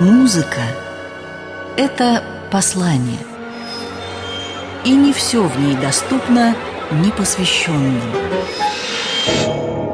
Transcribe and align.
Музыка– 0.00 0.60
это 1.78 2.22
послание. 2.50 3.18
И 4.84 4.94
не 4.94 5.14
все 5.14 5.42
в 5.42 5.58
ней 5.58 5.74
доступно 5.74 6.54
непосвященным. 6.90 8.02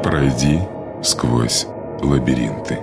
Пройди 0.03 0.59
сквозь 1.01 1.67
лабиринты. 2.01 2.79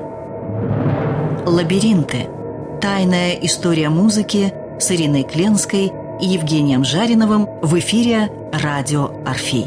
Лабиринты– 1.45 2.27
тайная 2.81 3.35
история 3.43 3.91
музыки 3.91 4.55
с 4.79 4.91
Ириной 4.91 5.25
Кленской 5.25 5.93
и 6.23 6.27
Евгением 6.27 6.87
Жариновым 6.87 7.47
в 7.61 7.79
эфире 7.79 8.31
«Радио 8.51 9.11
Орфей». 9.27 9.67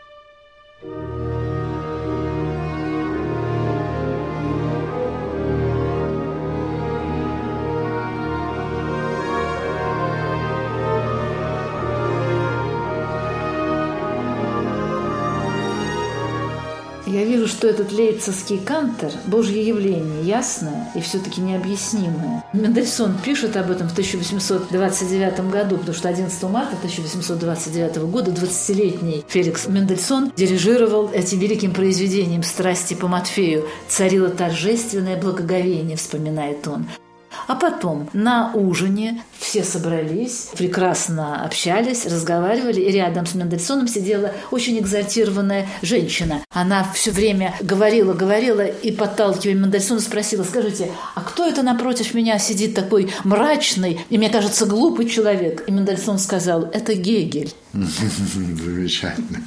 Что 17.61 17.67
этот 17.67 17.91
лейцевский 17.91 18.57
кантер– 18.57 19.11
божье 19.27 19.63
явление, 19.63 20.23
ясное 20.23 20.89
и 20.95 20.99
все-таки 20.99 21.41
необъяснимое. 21.41 22.43
Мендельсон 22.53 23.15
пишет 23.23 23.55
об 23.55 23.69
этом 23.69 23.87
в 23.87 23.91
1829 23.91 25.51
году, 25.51 25.77
потому 25.77 25.95
что 25.95 26.09
11 26.09 26.41
марта 26.49 26.75
1829 26.77 27.97
года 28.09 28.31
20-летний 28.31 29.23
Феликс 29.27 29.67
Мендельсон 29.67 30.31
дирижировал 30.35 31.11
этим 31.13 31.37
великим 31.37 31.71
произведением 31.71 32.41
«Страсти 32.41 32.95
по 32.95 33.07
Матфею». 33.07 33.67
Царило 33.87 34.29
торжественное 34.29 35.21
благоговение, 35.21 35.97
вспоминает 35.97 36.67
он. 36.67 36.87
А 37.47 37.55
потом 37.55 38.09
на 38.13 38.51
ужине 38.53 39.23
все 39.37 39.63
собрались, 39.63 40.49
прекрасно 40.57 41.43
общались, 41.43 42.05
разговаривали, 42.05 42.81
и 42.81 42.91
рядом 42.91 43.25
с 43.25 43.33
Мендельсоном 43.33 43.87
сидела 43.87 44.31
очень 44.51 44.79
экзальтированная 44.79 45.67
женщина. 45.81 46.43
Она 46.51 46.85
все 46.93 47.11
время 47.11 47.55
говорила, 47.61 48.13
говорила, 48.13 48.61
и, 48.61 48.91
подталкивая 48.91 49.55
Мендельсона, 49.55 49.99
спросила, 49.99 50.43
скажите, 50.43 50.91
а 51.15 51.21
кто 51.21 51.45
это 51.47 51.63
напротив 51.63 52.13
меня 52.13 52.39
сидит 52.39 52.75
такой 52.75 53.11
мрачный 53.23 54.01
и, 54.09 54.17
мне 54.17 54.29
кажется, 54.29 54.65
глупый 54.65 55.09
человек? 55.09 55.63
И 55.67 55.71
Мендельсон 55.71 56.19
сказал, 56.19 56.69
это 56.71 56.93
Гегель. 56.93 57.53
Замечательно. 57.73 59.39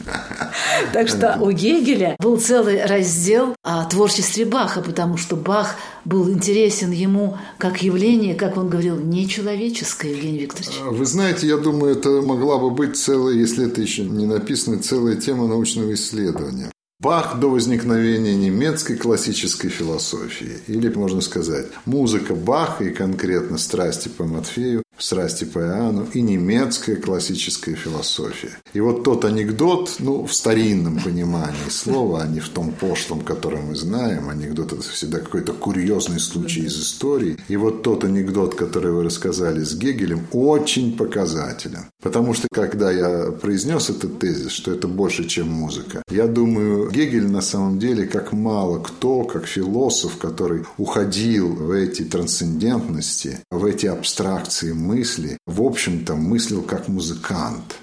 Так 0.93 1.09
что 1.09 1.37
у 1.41 1.51
Гегеля 1.51 2.17
был 2.19 2.41
целый 2.41 2.85
раздел 2.85 3.55
о 3.63 3.85
творчестве 3.85 4.45
Баха, 4.45 4.81
потому 4.81 5.17
что 5.17 5.37
Бах 5.37 5.77
был 6.05 6.31
интересен 6.31 6.91
ему 6.91 7.37
как 7.59 7.83
явление, 7.83 8.35
как 8.35 8.57
он 8.57 8.69
говорил, 8.69 8.97
нечеловеческое, 8.97 10.13
Евгений 10.13 10.39
Викторович. 10.39 10.81
Вы 10.91 11.05
знаете, 11.07 11.47
я 11.47 11.57
думаю, 11.57 11.93
это 11.97 12.23
могла 12.23 12.59
бы 12.59 12.71
быть 12.71 12.97
целая, 12.97 13.35
если 13.35 13.67
это 13.67 13.81
еще 13.81 14.05
не 14.05 14.27
написано, 14.27 14.79
целая 14.79 15.17
тема 15.17 15.49
научного 15.49 15.95
исследования. 15.95 16.71
Бах 17.01 17.39
до 17.41 17.51
возникновения 17.51 18.35
немецкой 18.35 18.97
классической 18.97 19.69
философии. 19.69 20.59
Или, 20.69 20.89
можно 20.89 21.21
сказать, 21.21 21.67
музыка 21.85 22.35
Баха 22.35 22.85
и 22.85 22.95
конкретно 22.95 23.59
страсти 23.59 24.09
по 24.09 24.25
Матфею 24.25 24.84
страсти 24.99 25.45
по 25.45 25.59
Иоанну 25.59 26.07
и 26.13 26.21
немецкая 26.21 26.97
классическая 26.97 27.75
философия. 27.75 28.51
И 28.73 28.81
вот 28.81 29.05
тот 29.05 29.25
анекдот, 29.25 29.97
ну, 29.99 30.27
в 30.27 30.35
старинном 30.35 31.01
понимании 31.01 31.69
слова, 31.69 32.23
а 32.23 32.27
не 32.27 32.41
в 32.41 32.49
том 32.49 32.73
пошлом, 32.73 33.21
который 33.21 33.61
мы 33.61 33.77
знаем, 33.77 34.29
анекдот– 34.29 34.73
это 34.75 34.83
всегда 34.83 35.19
какой-то 35.19 35.53
курьезный 35.53 36.21
случай 36.21 36.61
из 36.61 36.81
истории. 36.81 37.39
И 37.49 37.57
вот 37.57 37.83
тот 37.83 38.05
анекдот, 38.05 38.55
который 38.55 38.93
вы 38.93 39.05
рассказали 39.05 39.63
с 39.63 39.75
Гегелем, 39.75 40.27
очень 40.33 40.97
показателен. 40.97 41.87
Потому 42.03 42.35
что, 42.35 42.49
когда 42.53 42.91
я 42.91 43.31
произнес 43.33 43.91
этот 43.91 44.19
тезис, 44.19 44.53
что 44.53 44.73
это 44.73 44.89
больше, 44.89 45.25
чем 45.25 45.49
музыка, 45.49 46.03
я 46.11 46.27
думаю, 46.27 46.91
Гегель 46.91 47.29
на 47.29 47.41
самом 47.41 47.79
деле, 47.79 48.07
как 48.07 48.33
мало 48.33 48.79
кто, 48.79 49.25
как 49.25 49.47
философ, 49.47 50.19
который 50.19 50.65
уходил 50.79 51.55
в 51.55 51.71
эти 51.71 52.03
трансцендентности, 52.03 53.39
в 53.51 53.65
эти 53.65 53.87
абстракции 53.87 54.73
мысли, 54.85 55.39
в 55.47 55.63
общем-то, 55.63 56.15
мыслил 56.15 56.63
как 56.63 56.89
музыкант. 56.89 57.77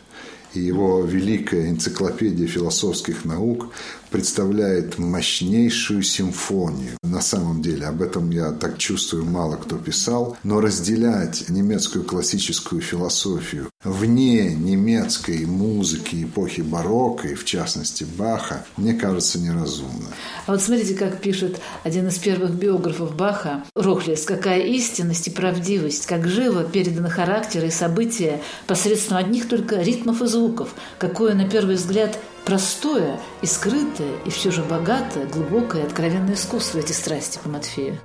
И 0.54 0.60
его 0.60 1.02
великая 1.06 1.70
энциклопедия 1.70 2.46
философских 2.46 3.24
наук 3.24 3.70
представляет 4.10 4.98
мощнейшую 4.98 6.04
симфонию. 6.04 6.98
На 7.04 7.22
самом 7.22 7.62
деле, 7.62 7.86
об 7.86 8.02
этом 8.02 8.30
я 8.32 8.52
так 8.52 8.78
чувствую, 8.78 9.26
мало 9.26 9.56
кто 9.56 9.78
писал, 9.78 10.38
но 10.44 10.60
разделять 10.60 11.50
немецкую 11.50 12.04
классическую 12.04 12.82
философию 12.82 13.71
вне 13.84 14.53
немецкой 14.53 15.46
музыки 15.46 16.24
эпохи 16.24 16.62
барокко, 16.62 17.30
и 17.30 17.36
в 17.36 17.46
частности 17.46 18.03
Баха, 18.03 18.66
мне 18.78 18.94
кажется 18.94 19.40
неразумно. 19.40 20.09
А 20.46 20.52
вот 20.52 20.62
смотрите, 20.62 20.94
как 20.94 21.19
пишет 21.19 21.59
один 21.84 22.08
из 22.08 22.18
первых 22.18 22.52
биографов 22.52 23.16
Баха, 23.16 23.64
Рохлес, 23.75 24.25
какая 24.25 24.62
истинность 24.62 25.28
и 25.28 25.31
правдивость, 25.31 26.06
как 26.06 26.28
живо 26.28 26.64
переданы 26.64 27.09
характеры 27.09 27.68
и 27.68 27.72
события 27.72 28.41
посредством 28.68 29.18
одних 29.18 29.47
только 29.47 29.81
ритмов 29.81 30.22
и 30.22 30.28
звуков, 30.28 30.70
какое, 31.00 31.34
на 31.34 31.50
первый 31.50 31.75
взгляд, 31.75 32.18
простое 32.46 33.20
и 33.41 33.46
скрытое, 33.46 34.12
и 34.25 34.30
все 34.30 34.52
же 34.52 34.64
богатое, 34.64 35.25
глубокое, 35.28 35.84
откровенное 35.84 36.36
искусство 36.36 36.80
эти 36.80 36.91
страсти 36.91 37.40
по 37.41 37.50
Матфею. 37.50 38.00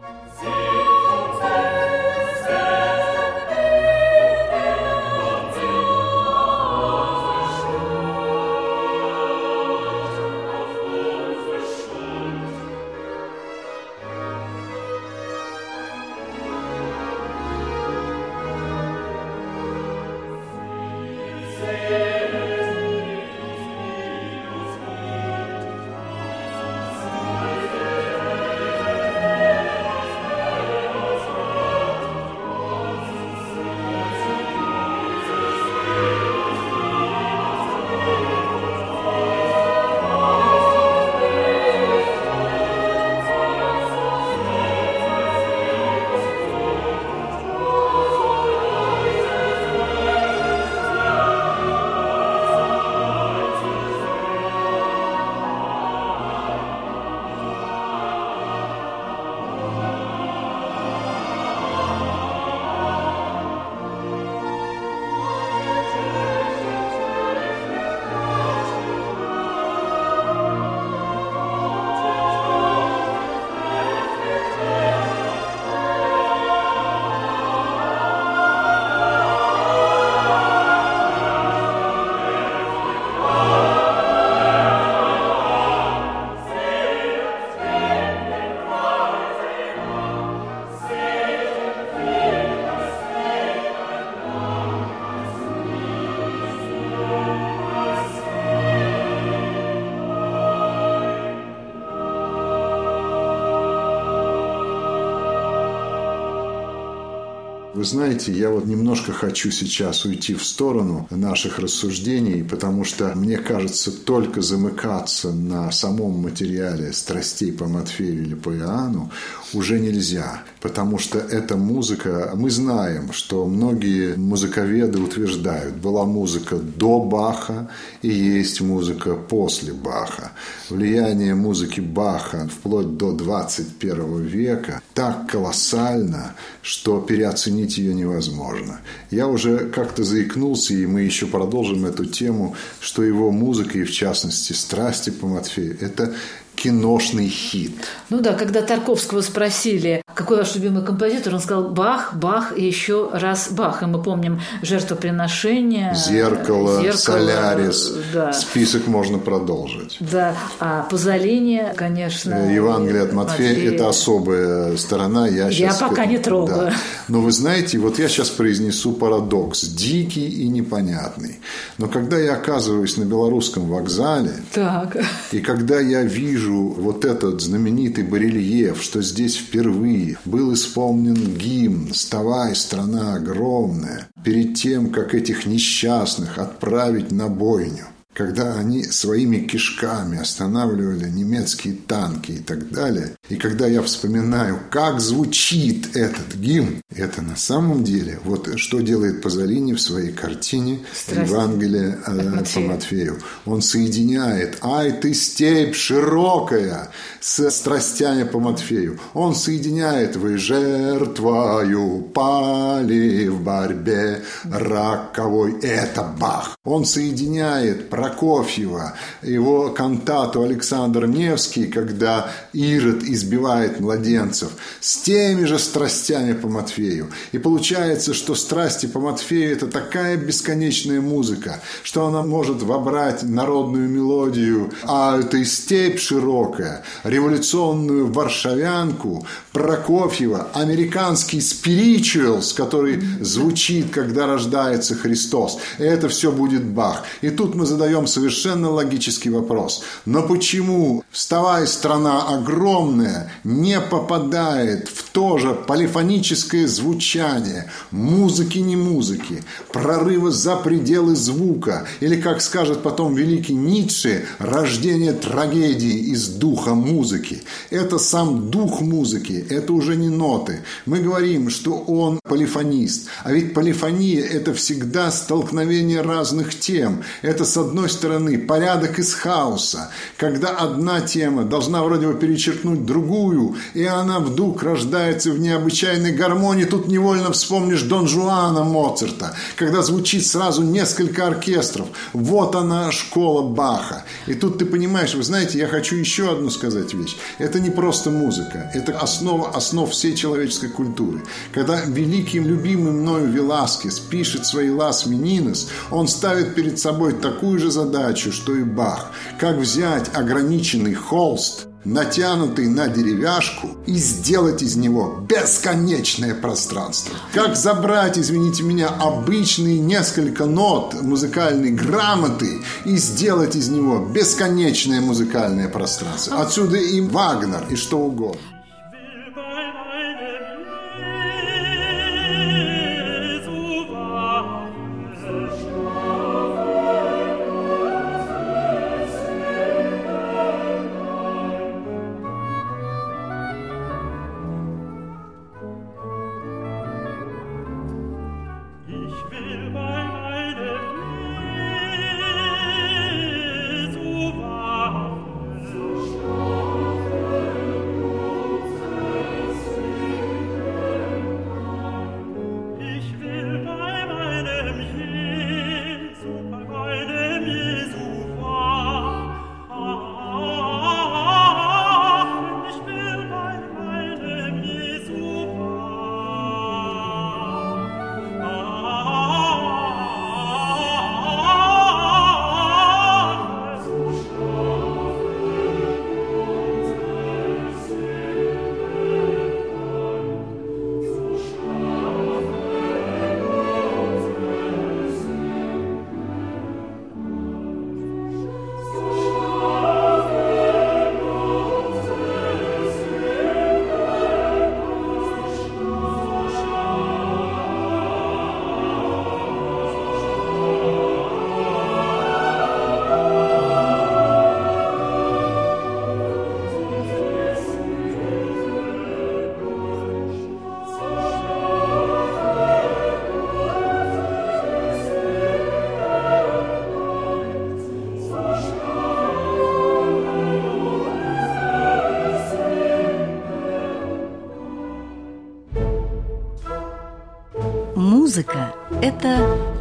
Вы 107.77 107.85
знаете, 107.85 108.33
я 108.33 108.49
вот 108.49 108.65
немножко 108.65 109.13
хочу 109.13 109.51
сейчас 109.51 110.07
уйти 110.07 110.33
в 110.33 110.43
сторону 110.43 111.07
наших 111.11 111.59
рассуждений, 111.59 112.43
потому 112.43 112.85
что 112.85 113.15
мне 113.15 113.37
кажется, 113.37 113.93
только 113.93 114.41
замыкаться 114.41 115.31
на 115.31 115.71
самом 115.71 116.13
материале 116.23 116.95
страстей 116.95 117.53
по 117.53 117.67
Матфею 117.67 118.23
или 118.23 118.35
по 118.35 118.57
Иоанну 118.57 119.11
уже 119.53 119.79
нельзя, 119.79 120.43
потому 120.67 120.99
что 120.99 121.21
эта 121.21 121.57
музыка, 121.57 122.33
мы 122.35 122.51
знаем, 122.51 123.13
что 123.13 123.47
многие 123.47 124.17
музыковеды 124.17 124.99
утверждают, 124.99 125.77
была 125.77 126.05
музыка 126.05 126.57
до 126.57 126.99
Баха 126.99 127.71
и 128.03 128.09
есть 128.09 128.61
музыка 128.61 129.15
после 129.15 129.73
Баха. 129.73 130.33
Влияние 130.69 131.37
музыки 131.37 131.79
Баха 131.79 132.49
вплоть 132.53 132.97
до 132.97 133.13
21 133.13 134.23
века 134.23 134.83
так 134.93 135.31
колоссально, 135.31 136.35
что 136.63 137.01
переоценить 137.01 137.79
ее 137.79 137.95
невозможно. 137.95 138.81
Я 139.13 139.29
уже 139.29 139.71
как-то 139.71 140.03
заикнулся, 140.03 140.75
и 140.75 140.85
мы 140.85 141.03
еще 141.03 141.27
продолжим 141.27 141.87
эту 141.87 142.07
тему, 142.07 142.57
что 142.81 143.05
его 143.05 143.31
музыка, 143.31 143.79
и 143.79 143.85
в 143.85 143.93
частности 143.93 144.53
«Страсти 144.53 145.11
по 145.11 145.29
Матфею»– 145.29 145.79
это 145.81 146.13
киношный 146.57 147.29
хит. 147.29 147.87
Ну 148.09 148.21
да, 148.21 148.33
когда 148.33 148.63
Тарковского 148.63 149.21
спросили, 149.21 150.03
какой 150.15 150.39
ваш 150.39 150.55
любимый 150.55 150.83
композитор, 150.83 151.35
он 151.35 151.41
сказал 151.41 151.69
Бах, 151.69 152.15
Бах 152.15 152.57
и 152.57 152.65
еще 152.65 153.11
раз 153.13 153.49
Бах. 153.51 153.83
И 153.83 153.87
мы 153.87 154.03
помним 154.03 154.41
жертвоприношение. 154.63 155.95
Зеркало, 155.95 156.81
Зеркало 156.81 156.97
Солярис. 156.97 157.93
Да. 158.15 158.33
Список 158.33 158.87
можно 158.87 159.19
продолжить. 159.19 159.99
Да, 160.01 160.35
а 160.59 160.85
Пазолини, 160.85 161.73
конечно. 161.77 162.33
Э, 162.33 162.55
Евангелие 162.55 163.03
от 163.03 163.13
Матфея, 163.13 163.51
Матфея.– 163.51 163.73
это 163.75 163.89
особая 163.89 164.77
сторона. 164.79 165.29
Я, 165.29 165.49
я 165.49 165.75
пока 165.75 166.03
этому, 166.03 166.11
не 166.11 166.19
трогаю. 166.19 166.71
Да. 166.71 166.75
Но 167.09 167.21
вы 167.21 167.33
знаете, 167.33 167.79
вот 167.79 167.99
я 167.99 168.09
сейчас 168.09 168.31
произнесу 168.31 168.93
парадокс, 168.93 169.65
дикий 169.65 170.29
и 170.29 170.49
непонятный. 170.49 171.41
Но 171.77 171.89
когда 171.89 172.19
я 172.19 172.35
оказываюсь 172.35 172.97
на 172.97 173.05
белорусском 173.05 173.69
вокзале, 173.69 174.33
так. 174.53 174.97
и 175.33 175.41
когда 175.41 175.79
я 175.81 176.03
вижу 176.03 176.46
вижу 176.47 176.75
вот 176.79 177.05
этот 177.05 177.41
знаменитый 177.41 178.05
барельеф, 178.05 178.81
что 178.83 179.03
здесь 179.03 179.37
впервые 179.37 180.19
был 180.25 180.55
исполнен 180.55 181.37
гимн 181.37 181.93
«Вставай, 181.93 182.55
страна 182.55 183.15
огромная», 183.15 184.09
перед 184.25 184.55
тем, 184.55 184.91
как 184.91 185.15
этих 185.15 185.47
несчастных 185.47 186.39
отправить 186.39 187.11
на 187.11 187.29
бойню 187.29 187.87
когда 188.17 188.55
они 188.55 188.83
своими 188.83 189.39
кишками 189.47 190.19
останавливали 190.19 191.09
немецкие 191.11 191.75
танки 191.75 192.33
и 192.33 192.39
так 192.39 192.71
далее. 192.71 193.13
И 193.29 193.37
когда 193.37 193.67
я 193.67 193.83
вспоминаю, 193.83 194.59
как 194.71 195.01
звучит 195.01 195.95
этот 195.95 196.35
гимн, 196.35 196.81
это 196.95 197.21
на 197.21 197.37
самом 197.37 197.85
деле, 197.85 198.19
вот 198.25 198.59
что 198.59 198.81
делает 198.81 199.21
Пазолини 199.21 199.75
в 199.75 199.81
своей 199.81 200.13
картине 200.13 200.81
Страсть. 200.95 201.31
Евангелие 201.31 201.99
э, 202.07 202.45
по 202.55 202.61
Матфею. 202.61 203.19
Он 203.45 203.61
соединяет 203.61 204.59
«Ай, 204.63 204.93
ты 204.93 205.13
степь 205.13 205.75
широкая» 205.75 206.89
с 207.21 207.51
страстями 207.51 208.23
по 208.23 208.41
Матфею. 208.41 208.99
Он 209.13 209.35
соединяет 209.35 210.17
«Вы 210.17 210.39
жертвою 210.39 212.01
пали 212.15 213.29
в 213.29 213.43
борьбе 213.43 214.23
раковой». 214.45 215.61
Это 215.61 216.03
Бах. 216.19 216.57
Он 216.65 216.87
соединяет 216.87 217.91
Прокофьева, 218.07 218.95
его 219.23 219.71
кантату 219.71 220.43
Александр 220.43 221.07
Невский, 221.07 221.67
когда 221.67 222.31
Ирод 222.53 223.03
избивает 223.03 223.81
младенцев, 223.81 224.51
с 224.81 224.99
теми 224.99 225.45
же 225.45 225.59
страстями 225.59 226.33
по 226.33 226.49
Матфею. 226.49 227.09
И 227.33 227.39
получается, 227.39 228.15
что 228.15 228.35
страсти 228.35 228.87
по 228.87 229.01
Матфею– 229.01 229.53
это 229.53 229.67
такая 229.67 230.17
бесконечная 230.17 231.01
музыка, 231.01 231.61
что 231.83 232.07
она 232.07 232.23
может 232.23 232.63
вобрать 232.63 233.23
народную 233.23 233.89
мелодию, 233.89 234.71
а 234.85 235.19
это 235.19 235.39
и 235.39 235.45
степь 235.45 235.99
широкая, 235.99 236.85
революционную 237.05 238.13
варшавянку, 238.13 239.27
Прокофьева, 239.53 240.49
американский 240.53 241.41
спиричуэлс, 241.41 242.53
который 242.53 243.01
звучит, 243.21 243.91
когда 243.91 244.27
рождается 244.27 244.95
Христос. 244.95 245.59
И 245.79 245.83
это 245.83 246.09
все 246.09 246.31
будет 246.31 246.65
Бах. 246.65 247.05
И 247.23 247.31
тут 247.31 247.55
мы 247.55 247.65
задаем 247.67 247.96
задаем 247.97 248.07
совершенно 248.07 248.71
логический 248.71 249.31
вопрос. 249.31 249.83
Но 250.05 250.23
почему 250.23 251.03
«Вставай, 251.11 251.67
страна 251.67 252.29
огромная» 252.29 253.31
не 253.45 253.81
попадает 253.81 254.89
в 254.89 255.11
то 255.11 255.39
же 255.39 255.55
полифоническое 255.55 256.67
звучание 256.67 257.71
музыки 257.91 258.59
не 258.59 258.77
музыки, 258.77 259.43
прорыва 259.73 260.31
за 260.31 260.57
пределы 260.57 261.17
звука, 261.17 261.87
или, 262.01 262.21
как 262.21 262.43
скажет 262.43 262.83
потом 262.83 263.15
великий 263.15 263.55
Ницше, 263.55 264.25
рождение 264.39 265.13
трагедии 265.13 266.13
из 266.13 266.29
духа 266.29 266.75
музыки. 266.75 267.43
Это 267.71 267.99
сам 267.99 268.51
дух 268.51 268.81
музыки, 268.81 269.47
это 269.49 269.73
уже 269.73 269.97
не 269.97 270.09
ноты. 270.09 270.61
Мы 270.87 270.99
говорим, 270.99 271.51
что 271.51 271.79
он 271.79 272.21
полифонист, 272.23 273.09
а 273.25 273.33
ведь 273.33 273.55
полифония– 273.55 274.25
это 274.37 274.53
всегда 274.53 275.11
столкновение 275.11 276.03
разных 276.03 276.59
тем. 276.59 277.03
Это, 277.23 277.45
с 277.45 277.57
одной 277.57 277.86
одной 277.87 277.91
стороны, 277.91 278.39
порядок 278.39 278.99
из 278.99 279.15
хаоса, 279.15 279.91
когда 280.17 280.51
одна 280.51 281.01
тема 281.01 281.45
должна 281.45 281.83
вроде 281.83 282.07
бы 282.09 282.15
перечеркнуть 282.15 282.85
другую, 282.85 283.57
и 283.75 283.85
она 283.85 284.19
вдруг 284.19 284.63
рождается 284.63 285.31
в 285.31 285.39
необычайной 285.39 286.13
гармонии. 286.13 286.65
Тут 286.65 286.89
невольно 286.89 287.31
вспомнишь 287.31 287.83
Дон 287.83 288.09
Жуана 288.09 288.65
Моцарта, 288.65 289.35
когда 289.57 289.83
звучит 289.83 290.27
сразу 290.27 290.63
несколько 290.63 291.27
оркестров. 291.27 291.87
Вот 292.13 292.55
она, 292.55 292.91
школа 292.93 293.43
Баха. 293.43 294.05
И 294.27 294.35
тут 294.35 294.59
ты 294.59 294.67
понимаешь, 294.67 295.15
вы 295.15 295.23
знаете, 295.23 295.59
я 295.59 295.69
хочу 295.69 295.97
еще 295.97 296.33
одну 296.33 296.51
сказать 296.51 296.95
вещь. 296.95 297.17
Это 297.39 297.61
не 297.61 297.71
просто 297.71 298.11
музыка, 298.11 298.71
это 298.75 298.99
основа 298.99 299.51
основ 299.57 299.91
всей 299.91 300.15
человеческой 300.15 300.69
культуры. 300.69 301.23
Когда 301.55 301.81
великий, 301.87 302.41
любимый 302.41 302.93
мною 302.93 303.29
Веласкес 303.29 304.01
пишет 304.01 304.47
свои 304.47 304.71
«Лас 304.71 305.07
Мининес», 305.07 305.69
он 305.91 306.09
ставит 306.09 306.55
перед 306.55 306.79
собой 306.79 307.13
такую 307.13 307.59
же 307.59 307.71
задачу, 307.77 308.33
что 308.33 308.57
и 308.57 308.65
Бах. 308.65 309.13
Как 309.39 309.57
взять 309.59 310.11
ограниченный 310.15 310.95
холст, 310.95 311.67
натянутый 311.85 312.69
на 312.69 312.89
деревяшку, 312.89 313.69
и 313.87 313.95
сделать 313.95 314.63
из 314.63 314.77
него 314.77 315.25
бесконечное 315.29 316.35
пространство. 316.35 317.15
Как 317.33 317.55
забрать, 317.55 318.19
извините 318.19 318.63
меня, 318.63 318.89
обычные 318.89 319.79
несколько 319.79 320.47
нот 320.47 320.95
музыкальной 321.01 321.71
грамоты 321.71 322.63
и 322.85 322.97
сделать 322.97 323.55
из 323.55 323.69
него 323.69 323.99
бесконечное 323.99 325.01
музыкальное 325.01 325.69
пространство. 325.69 326.41
Отсюда 326.41 326.79
и 326.79 327.01
Вагнер, 327.01 327.67
и 327.71 327.77
что 327.77 327.99
угодно. 327.99 328.41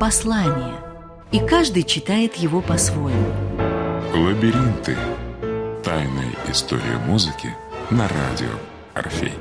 Послание, 0.06 0.76
и 1.32 1.40
каждый 1.40 1.82
читает 1.82 2.36
его 2.36 2.62
по-своему. 2.62 3.34
Лабиринты. 4.14 4.96
Тайная 5.84 6.32
история 6.48 7.00
музыки 7.08 7.50
на 7.90 8.08
радио 8.08 8.52
Орфей. 8.94 9.34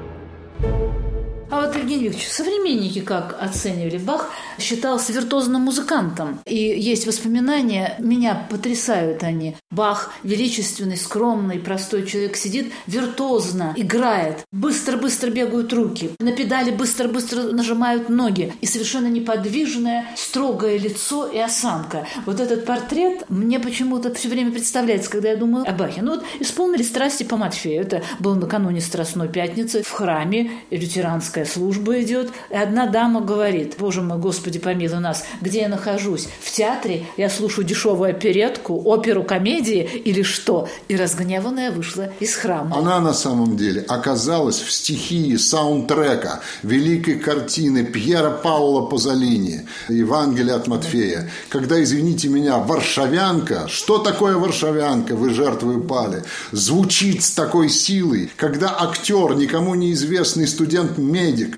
А 1.50 1.60
вот, 1.60 1.76
Евгений 1.76 2.04
Викторович, 2.04 2.28
современники 2.64 3.00
как 3.00 3.36
оценивали? 3.40 3.98
Бах 3.98 4.30
считался 4.58 5.12
виртуозным 5.12 5.62
музыкантом. 5.62 6.40
И 6.46 6.56
есть 6.56 7.06
воспоминания, 7.06 7.94
меня 7.98 8.46
потрясают 8.50 9.22
они. 9.22 9.56
Бах, 9.70 10.12
величественный, 10.22 10.96
скромный, 10.96 11.58
простой 11.58 12.06
человек, 12.06 12.36
сидит 12.36 12.72
виртуозно, 12.86 13.74
играет. 13.76 14.44
Быстро-быстро 14.52 15.30
бегают 15.30 15.72
руки. 15.72 16.10
На 16.18 16.32
педали 16.32 16.70
быстро-быстро 16.70 17.42
нажимают 17.52 18.08
ноги. 18.08 18.52
И 18.60 18.66
совершенно 18.66 19.08
неподвижное, 19.08 20.06
строгое 20.16 20.78
лицо 20.78 21.26
и 21.26 21.38
осанка. 21.38 22.06
Вот 22.26 22.40
этот 22.40 22.64
портрет 22.64 23.24
мне 23.28 23.60
почему-то 23.60 24.12
все 24.14 24.28
время 24.28 24.52
представляется, 24.52 25.10
когда 25.10 25.30
я 25.30 25.36
думаю 25.36 25.68
о 25.68 25.72
Бахе. 25.72 26.02
Ну 26.02 26.12
вот 26.12 26.24
исполнили 26.40 26.82
страсти 26.82 27.24
по 27.24 27.36
Матфею. 27.36 27.82
Это 27.82 28.02
было 28.18 28.34
накануне 28.34 28.80
Страстной 28.80 29.28
Пятницы 29.28 29.82
в 29.82 29.90
храме 29.90 30.50
лютеранской 30.70 31.44
Церковная 31.44 31.74
служба 31.74 32.00
идет, 32.02 32.32
и 32.54 32.56
одна 32.56 32.86
дама 32.86 33.20
говорит, 33.20 33.74
боже 33.80 34.00
мой, 34.00 34.18
Господи, 34.18 34.60
помилуй 34.60 35.00
нас, 35.00 35.24
где 35.40 35.62
я 35.62 35.68
нахожусь? 35.68 36.28
В 36.40 36.52
театре 36.52 37.04
я 37.16 37.28
слушаю 37.28 37.66
дешевую 37.66 38.10
оперетку, 38.10 38.80
оперу 38.84 39.24
комедии 39.24 39.82
или 39.82 40.22
что? 40.22 40.68
И 40.86 40.94
разгневанная 40.94 41.72
вышла 41.72 42.12
из 42.20 42.36
храма. 42.36 42.76
Она 42.78 43.00
на 43.00 43.12
самом 43.12 43.56
деле 43.56 43.80
оказалась 43.88 44.60
в 44.60 44.70
стихии 44.70 45.34
саундтрека 45.34 46.42
великой 46.62 47.16
картины 47.16 47.84
Пьера 47.84 48.30
Паула 48.30 48.86
Пазолини 48.86 49.66
«Евангелие 49.88 50.54
от 50.54 50.68
Матфея», 50.68 51.28
когда, 51.48 51.82
извините 51.82 52.28
меня, 52.28 52.58
«Варшавянка», 52.58 53.66
что 53.66 53.98
такое 53.98 54.36
«Варшавянка», 54.36 55.16
вы 55.16 55.30
жертвы 55.30 55.78
упали, 55.78 56.22
звучит 56.52 57.24
с 57.24 57.32
такой 57.32 57.68
силой, 57.68 58.30
когда 58.36 58.80
актер, 58.80 59.34
никому 59.34 59.74
неизвестный 59.74 60.46
студент 60.46 60.98
меди 60.98 61.52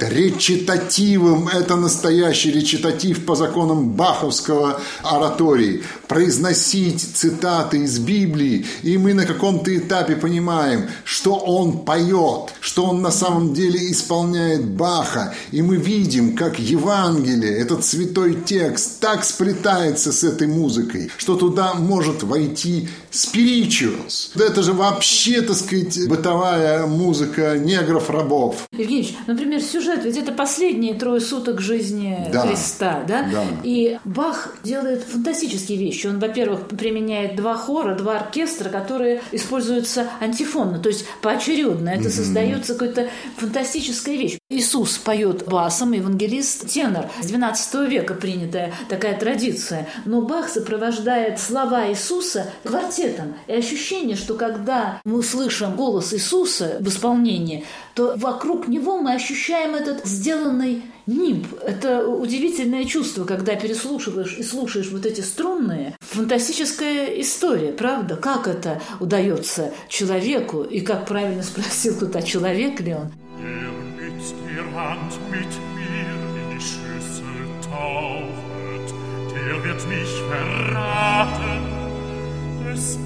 начинает 0.00 0.02
речитативом, 0.02 1.48
это 1.48 1.76
настоящий 1.76 2.50
речитатив 2.52 3.24
по 3.24 3.34
законам 3.34 3.90
баховского 3.90 4.80
оратории, 5.02 5.82
произносить 6.10 7.00
цитаты 7.14 7.84
из 7.84 8.00
Библии, 8.00 8.66
и 8.82 8.98
мы 8.98 9.14
на 9.14 9.24
каком-то 9.24 9.70
этапе 9.78 10.16
понимаем, 10.16 10.88
что 11.04 11.36
он 11.36 11.84
поет, 11.84 12.52
что 12.60 12.86
он 12.86 13.00
на 13.00 13.12
самом 13.12 13.54
деле 13.54 13.78
исполняет 13.92 14.64
Баха, 14.66 15.32
и 15.52 15.62
мы 15.62 15.76
видим, 15.76 16.34
как 16.34 16.58
Евангелие, 16.58 17.56
этот 17.56 17.84
святой 17.84 18.34
текст, 18.44 18.98
так 18.98 19.22
сплетается 19.24 20.10
с 20.10 20.24
этой 20.24 20.48
музыкой, 20.48 21.12
что 21.16 21.36
туда 21.36 21.74
может 21.74 22.24
войти 22.24 22.88
spirituals. 23.12 24.30
Это 24.34 24.64
же 24.64 24.72
вообще, 24.72 25.42
так 25.42 25.56
сказать, 25.56 26.08
бытовая 26.08 26.86
музыка 26.86 27.56
негров-рабов. 27.56 28.66
Евгений 28.72 29.16
например, 29.28 29.62
сюжет, 29.62 30.04
ведь 30.04 30.16
это 30.16 30.32
последние 30.32 30.94
трое 30.94 31.20
суток 31.20 31.60
жизни 31.60 32.28
да. 32.32 32.48
Христа, 32.48 33.04
да? 33.06 33.22
да? 33.30 33.44
И 33.62 33.98
Бах 34.04 34.56
делает 34.64 35.04
фантастические 35.04 35.78
вещи. 35.78 35.99
Он, 36.06 36.18
во-первых, 36.18 36.68
применяет 36.68 37.36
два 37.36 37.56
хора, 37.56 37.94
два 37.94 38.18
оркестра, 38.18 38.68
которые 38.68 39.22
используются 39.32 40.08
антифонно, 40.20 40.78
то 40.78 40.88
есть 40.88 41.06
поочередно. 41.22 41.90
Это 41.90 42.04
mm-hmm. 42.04 42.10
создается 42.10 42.74
какая-то 42.74 43.08
фантастическая 43.36 44.16
вещь. 44.16 44.38
Иисус 44.48 44.98
поет 44.98 45.46
басом, 45.46 45.92
евангелист 45.92 46.72
тенор. 46.72 47.06
С 47.22 47.26
12 47.26 47.88
века 47.88 48.14
принятая 48.14 48.72
такая 48.88 49.18
традиция. 49.18 49.88
Но 50.04 50.22
Бах 50.22 50.48
сопровождает 50.48 51.38
слова 51.38 51.88
Иисуса 51.88 52.50
квартетом. 52.64 53.34
И 53.46 53.52
ощущение, 53.52 54.16
что 54.16 54.34
когда 54.34 55.00
мы 55.04 55.22
слышим 55.22 55.76
голос 55.76 56.12
Иисуса 56.12 56.76
в 56.80 56.88
исполнении, 56.88 57.64
то 58.00 58.14
вокруг 58.16 58.66
него 58.66 58.98
мы 58.98 59.12
ощущаем 59.12 59.74
этот 59.74 60.06
сделанный 60.06 60.84
нимб. 61.06 61.46
Это 61.62 62.08
удивительное 62.08 62.86
чувство, 62.86 63.26
когда 63.26 63.56
переслушиваешь 63.56 64.38
и 64.38 64.42
слушаешь 64.42 64.90
вот 64.90 65.04
эти 65.04 65.20
струнные. 65.20 65.94
Фантастическая 66.00 67.20
история, 67.20 67.72
правда? 67.72 68.16
Как 68.16 68.48
это 68.48 68.80
удается 69.00 69.74
человеку? 69.90 70.62
И 70.62 70.80
как 70.80 71.04
правильно 71.04 71.42
спросил 71.42 71.94
кто-то, 71.94 72.20
а 72.20 72.22
человек 72.22 72.80
ли 72.80 72.94
он? 72.94 73.12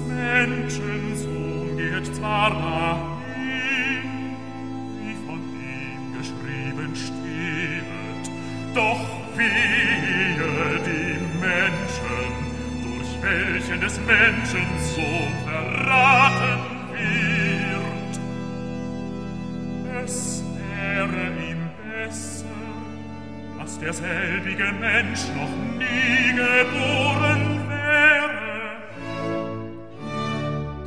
Menschen 0.07 1.15
Sohn 1.17 1.77
geht 1.77 2.15
zwar 2.15 2.49
dahin, 2.51 3.04
des 13.79 13.99
Menschen 14.01 14.65
Sohn 14.93 15.33
verraten 15.45 16.59
wird. 16.91 18.19
Es 20.03 20.43
wäre 20.57 21.35
dass 23.65 23.79
derselbige 23.79 24.71
Mensch 24.79 25.21
noch 25.35 25.49
nie 25.79 26.33
geboren 26.35 27.67
wäre. 27.67 28.77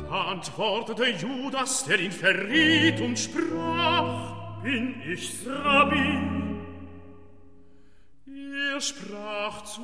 Da 0.09 0.31
antwortete 0.31 1.09
Judas, 1.09 1.83
der 1.83 1.99
ihn 1.99 2.11
verriet 2.11 3.01
und 3.01 3.19
sprach, 3.19 4.61
bin 4.63 4.95
ich's, 5.11 5.45
Rabbi? 5.45 6.19
Er 8.73 8.79
sprach 8.79 9.63
zu 9.65 9.81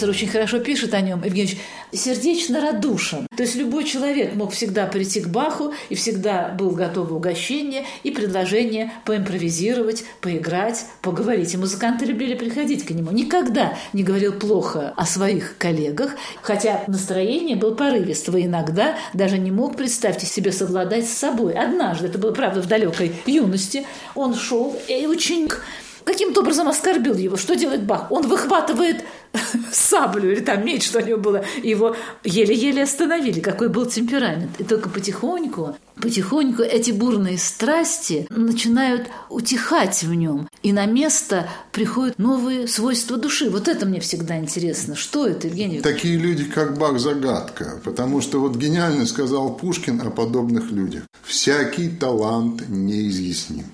Швейцар 0.00 0.08
очень 0.08 0.28
хорошо 0.28 0.60
пишет 0.60 0.94
о 0.94 1.00
нем, 1.02 1.22
Евгений 1.22 1.58
сердечно 1.92 2.60
радушен. 2.60 3.26
То 3.36 3.42
есть 3.42 3.56
любой 3.56 3.84
человек 3.84 4.34
мог 4.34 4.52
всегда 4.52 4.86
прийти 4.86 5.20
к 5.20 5.28
Баху 5.28 5.74
и 5.90 5.94
всегда 5.94 6.48
был 6.48 6.70
готов 6.70 7.12
угощение 7.12 7.84
и 8.02 8.10
предложение 8.10 8.92
поимпровизировать, 9.04 10.04
поиграть, 10.22 10.86
поговорить. 11.02 11.52
И 11.52 11.58
музыканты 11.58 12.06
любили 12.06 12.34
приходить 12.34 12.86
к 12.86 12.90
нему. 12.90 13.10
Никогда 13.10 13.76
не 13.92 14.02
говорил 14.02 14.32
плохо 14.32 14.94
о 14.96 15.04
своих 15.04 15.58
коллегах, 15.58 16.12
хотя 16.40 16.82
настроение 16.86 17.56
было 17.56 17.74
порывистого. 17.74 18.42
Иногда 18.42 18.96
даже 19.12 19.36
не 19.36 19.50
мог, 19.50 19.76
представьте 19.76 20.26
себе, 20.26 20.52
совладать 20.52 21.06
с 21.06 21.12
собой. 21.12 21.54
Однажды, 21.54 22.06
это 22.06 22.18
было, 22.18 22.32
правда, 22.32 22.62
в 22.62 22.66
далекой 22.66 23.12
юности, 23.26 23.86
он 24.14 24.34
шел, 24.34 24.76
и 24.88 25.06
ученик 25.06 25.62
каким-то 26.04 26.40
образом 26.40 26.68
оскорбил 26.68 27.14
его. 27.14 27.36
Что 27.36 27.54
делает 27.54 27.84
Бах? 27.84 28.10
Он 28.10 28.26
выхватывает 28.26 29.04
саблю 29.72 30.32
или 30.32 30.40
там 30.40 30.64
меч, 30.64 30.86
что 30.86 30.98
у 30.98 31.06
него 31.06 31.18
было. 31.18 31.44
Его 31.62 31.96
еле-еле 32.24 32.82
остановили. 32.82 33.40
Какой 33.40 33.68
был 33.68 33.86
темперамент. 33.86 34.60
И 34.60 34.64
только 34.64 34.88
потихоньку, 34.88 35.76
потихоньку 36.00 36.62
эти 36.62 36.90
бурные 36.90 37.38
страсти 37.38 38.26
начинают 38.30 39.08
утихать 39.28 40.02
в 40.02 40.12
нем. 40.14 40.48
И 40.62 40.72
на 40.72 40.86
место 40.86 41.48
приходят 41.72 42.18
новые 42.18 42.68
свойства 42.68 43.16
души. 43.16 43.50
Вот 43.50 43.68
это 43.68 43.86
мне 43.86 44.00
всегда 44.00 44.38
интересно. 44.38 44.96
Что 44.96 45.26
это, 45.26 45.46
Евгений? 45.48 45.80
Такие 45.80 46.16
люди, 46.16 46.44
как 46.44 46.78
Бах, 46.78 46.98
загадка. 46.98 47.80
Потому 47.84 48.20
что 48.20 48.40
вот 48.40 48.56
гениально 48.56 49.06
сказал 49.06 49.54
Пушкин 49.54 50.00
о 50.00 50.10
подобных 50.10 50.70
людях. 50.70 51.04
Всякий 51.22 51.88
талант 51.88 52.68
неизъясним. 52.68 53.66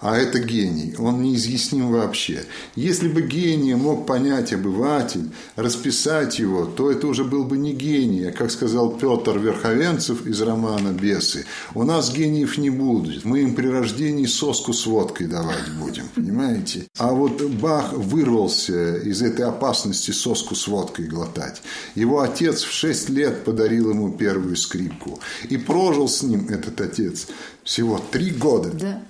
А 0.00 0.16
это 0.16 0.38
гений, 0.38 0.94
он 0.98 1.22
неизъясним 1.22 1.90
вообще. 1.90 2.44
Если 2.74 3.08
бы 3.08 3.22
гения 3.22 3.76
мог 3.76 4.06
понять 4.06 4.52
обыватель, 4.52 5.30
расписать 5.56 6.38
его, 6.38 6.66
то 6.66 6.90
это 6.90 7.06
уже 7.06 7.24
был 7.24 7.44
бы 7.44 7.58
не 7.58 7.72
гений, 7.72 8.26
а, 8.26 8.32
как 8.32 8.50
сказал 8.50 8.90
Петр 8.90 9.38
Верховенцев 9.38 10.26
из 10.26 10.40
романа 10.42 10.92
«Бесы», 10.92 11.46
у 11.74 11.82
нас 11.82 12.12
гениев 12.12 12.58
не 12.58 12.70
будет, 12.70 13.24
мы 13.24 13.40
им 13.40 13.54
при 13.54 13.66
рождении 13.66 14.26
соску 14.26 14.72
с 14.72 14.86
водкой 14.86 15.26
давать 15.26 15.70
будем, 15.78 16.08
понимаете? 16.14 16.86
А 16.98 17.12
вот 17.12 17.42
Бах 17.42 17.92
вырвался 17.92 18.96
из 18.96 19.22
этой 19.22 19.44
опасности 19.44 20.10
соску 20.10 20.54
с 20.54 20.66
водкой 20.66 21.06
глотать. 21.06 21.62
Его 21.94 22.20
отец 22.20 22.62
в 22.62 22.72
шесть 22.72 23.08
лет 23.08 23.44
подарил 23.44 23.90
ему 23.90 24.12
первую 24.12 24.56
скрипку. 24.56 25.20
И 25.48 25.56
прожил 25.56 26.08
с 26.08 26.22
ним 26.22 26.48
этот 26.48 26.80
отец 26.80 27.26
всего 27.64 28.00
три 28.10 28.30
года. 28.30 28.70
Да. 28.70 29.02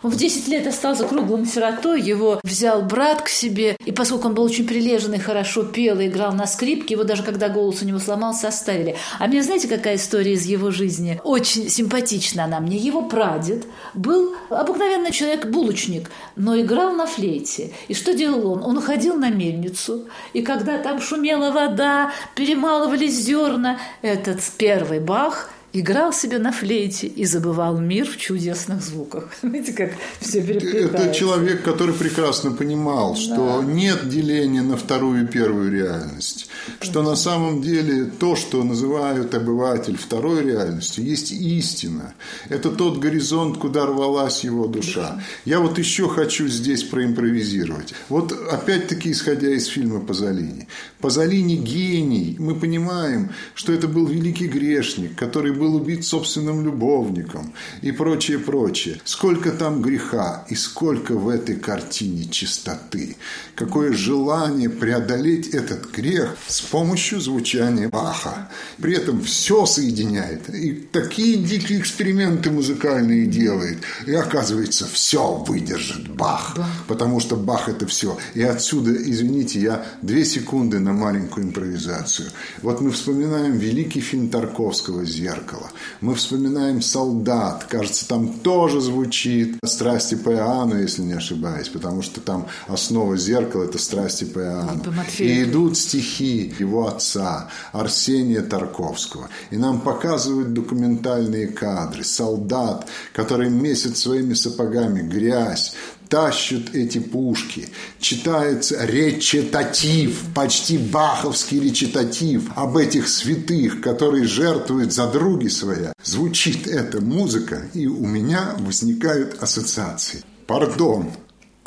Он 0.00 0.10
в 0.10 0.16
10 0.16 0.46
лет 0.46 0.66
остался 0.66 1.04
круглым 1.06 1.44
сиротой, 1.44 2.00
его 2.00 2.38
взял 2.44 2.82
брат 2.82 3.22
к 3.22 3.28
себе, 3.28 3.76
и 3.84 3.90
поскольку 3.90 4.28
он 4.28 4.34
был 4.34 4.44
очень 4.44 4.66
прилежный, 4.66 5.18
хорошо 5.18 5.64
пел 5.64 5.98
и 5.98 6.06
играл 6.06 6.32
на 6.32 6.46
скрипке, 6.46 6.94
его 6.94 7.02
даже 7.02 7.24
когда 7.24 7.48
голос 7.48 7.82
у 7.82 7.84
него 7.84 7.98
сломался, 7.98 8.46
оставили. 8.48 8.96
А 9.18 9.26
мне 9.26 9.42
знаете, 9.42 9.66
какая 9.66 9.96
история 9.96 10.34
из 10.34 10.46
его 10.46 10.70
жизни? 10.70 11.20
Очень 11.24 11.68
симпатична 11.68 12.44
она 12.44 12.60
мне. 12.60 12.76
Его 12.76 13.02
прадед 13.02 13.66
был 13.94 14.34
обыкновенный 14.50 15.10
человек-булочник, 15.10 16.10
но 16.36 16.58
играл 16.60 16.92
на 16.92 17.06
флейте. 17.06 17.72
И 17.88 17.94
что 17.94 18.14
делал 18.14 18.52
он? 18.52 18.62
Он 18.62 18.78
уходил 18.78 19.16
на 19.16 19.30
мельницу, 19.30 20.06
и 20.32 20.42
когда 20.42 20.78
там 20.78 21.00
шумела 21.00 21.50
вода, 21.50 22.12
перемалывались 22.36 23.14
зерна, 23.14 23.78
этот 24.02 24.40
первый 24.58 25.00
бах– 25.00 25.50
играл 25.80 26.12
себе 26.12 26.38
на 26.38 26.52
флейте 26.52 27.06
и 27.06 27.24
забывал 27.24 27.78
мир 27.78 28.06
в 28.06 28.16
чудесных 28.16 28.82
звуках. 28.82 29.28
Видите, 29.42 29.72
как 29.72 29.92
все 30.20 30.42
переплетается. 30.42 30.96
Это 30.96 31.14
человек, 31.14 31.62
который 31.62 31.94
прекрасно 31.94 32.52
понимал, 32.52 33.14
да. 33.14 33.20
что 33.20 33.62
нет 33.62 34.08
деления 34.08 34.62
на 34.62 34.76
вторую 34.76 35.24
и 35.24 35.26
первую 35.26 35.70
реальность. 35.72 36.48
Что 36.80 37.02
на 37.02 37.16
самом 37.16 37.62
деле 37.62 38.04
то, 38.04 38.36
что 38.36 38.62
называют 38.62 39.34
обыватель 39.34 39.96
второй 39.96 40.44
реальностью, 40.44 41.04
есть 41.04 41.32
истина. 41.32 42.14
Это 42.48 42.70
тот 42.70 42.98
горизонт, 42.98 43.58
куда 43.58 43.86
рвалась 43.86 44.44
его 44.44 44.66
душа. 44.66 45.22
Я 45.44 45.60
вот 45.60 45.78
еще 45.78 46.08
хочу 46.08 46.48
здесь 46.48 46.82
проимпровизировать. 46.82 47.94
Вот 48.08 48.32
опять-таки, 48.32 49.12
исходя 49.12 49.48
из 49.50 49.66
фильма 49.66 50.00
Пазолини. 50.00 50.68
Пазолини 51.00 51.54
гений. 51.54 52.36
Мы 52.38 52.56
понимаем, 52.56 53.30
что 53.54 53.72
это 53.72 53.86
был 53.86 54.06
великий 54.06 54.48
грешник, 54.48 55.14
который 55.14 55.52
был 55.52 55.76
убит 55.76 56.04
собственным 56.04 56.64
любовником 56.64 57.54
и 57.82 57.92
прочее, 57.92 58.38
прочее. 58.38 59.00
Сколько 59.04 59.52
там 59.52 59.80
греха 59.80 60.44
и 60.48 60.56
сколько 60.56 61.14
в 61.14 61.28
этой 61.28 61.54
картине 61.54 62.24
чистоты. 62.24 63.16
Какое 63.54 63.92
желание 63.92 64.68
преодолеть 64.68 65.48
этот 65.48 65.90
грех 65.92 66.36
с 66.48 66.60
помощью 66.60 67.20
звучания 67.20 67.88
Баха. 67.88 68.48
При 68.78 68.94
этом 68.94 69.22
все 69.22 69.66
соединяет. 69.66 70.52
И 70.52 70.72
такие 70.72 71.36
дикие 71.36 71.78
эксперименты 71.78 72.50
музыкальные 72.50 73.26
делает. 73.26 73.78
И 74.06 74.14
оказывается, 74.14 74.86
все 74.86 75.36
выдержит 75.36 76.08
Бах. 76.08 76.56
Потому 76.88 77.20
что 77.20 77.36
Бах 77.36 77.68
это 77.68 77.86
все. 77.86 78.18
И 78.34 78.42
отсюда, 78.42 78.92
извините, 78.92 79.60
я 79.60 79.86
две 80.02 80.24
секунды 80.24 80.80
на 80.88 80.94
маленькую 80.94 81.46
импровизацию. 81.46 82.30
Вот 82.62 82.80
мы 82.80 82.90
вспоминаем 82.90 83.58
великий 83.58 84.00
фильм 84.00 84.28
Тарковского 84.30 85.04
«Зеркало». 85.04 85.70
Мы 86.00 86.14
вспоминаем 86.14 86.80
«Солдат». 86.80 87.64
Кажется, 87.64 88.08
там 88.08 88.32
тоже 88.40 88.80
звучит 88.80 89.58
«Страсти 89.64 90.14
по 90.14 90.30
Иоанну», 90.30 90.80
если 90.80 91.02
не 91.02 91.12
ошибаюсь, 91.12 91.68
потому 91.68 92.02
что 92.02 92.20
там 92.20 92.46
основа 92.68 93.16
зеркала– 93.18 93.64
это 93.64 93.78
«Страсти 93.78 94.24
по 94.24 94.40
Иоанну». 94.40 94.82
И 95.18 95.42
идут 95.42 95.76
стихи 95.76 96.54
его 96.58 96.88
отца, 96.88 97.50
Арсения 97.72 98.42
Тарковского. 98.42 99.28
И 99.50 99.56
нам 99.56 99.80
показывают 99.80 100.54
документальные 100.54 101.48
кадры. 101.48 102.02
Солдат, 102.02 102.88
который 103.12 103.50
месяц 103.50 103.98
своими 103.98 104.34
сапогами 104.34 105.02
грязь, 105.02 105.74
тащат 106.08 106.74
эти 106.74 106.98
пушки. 106.98 107.68
Читается 108.00 108.84
речитатив, 108.84 110.22
почти 110.34 110.78
баховский 110.78 111.60
речитатив 111.60 112.50
об 112.56 112.76
этих 112.76 113.08
святых, 113.08 113.80
которые 113.80 114.24
жертвуют 114.24 114.92
за 114.92 115.06
други 115.06 115.48
своя. 115.48 115.92
Звучит 116.02 116.66
эта 116.66 117.00
музыка, 117.00 117.62
и 117.74 117.86
у 117.86 118.06
меня 118.06 118.54
возникают 118.58 119.42
ассоциации. 119.42 120.22
Пардон, 120.46 121.10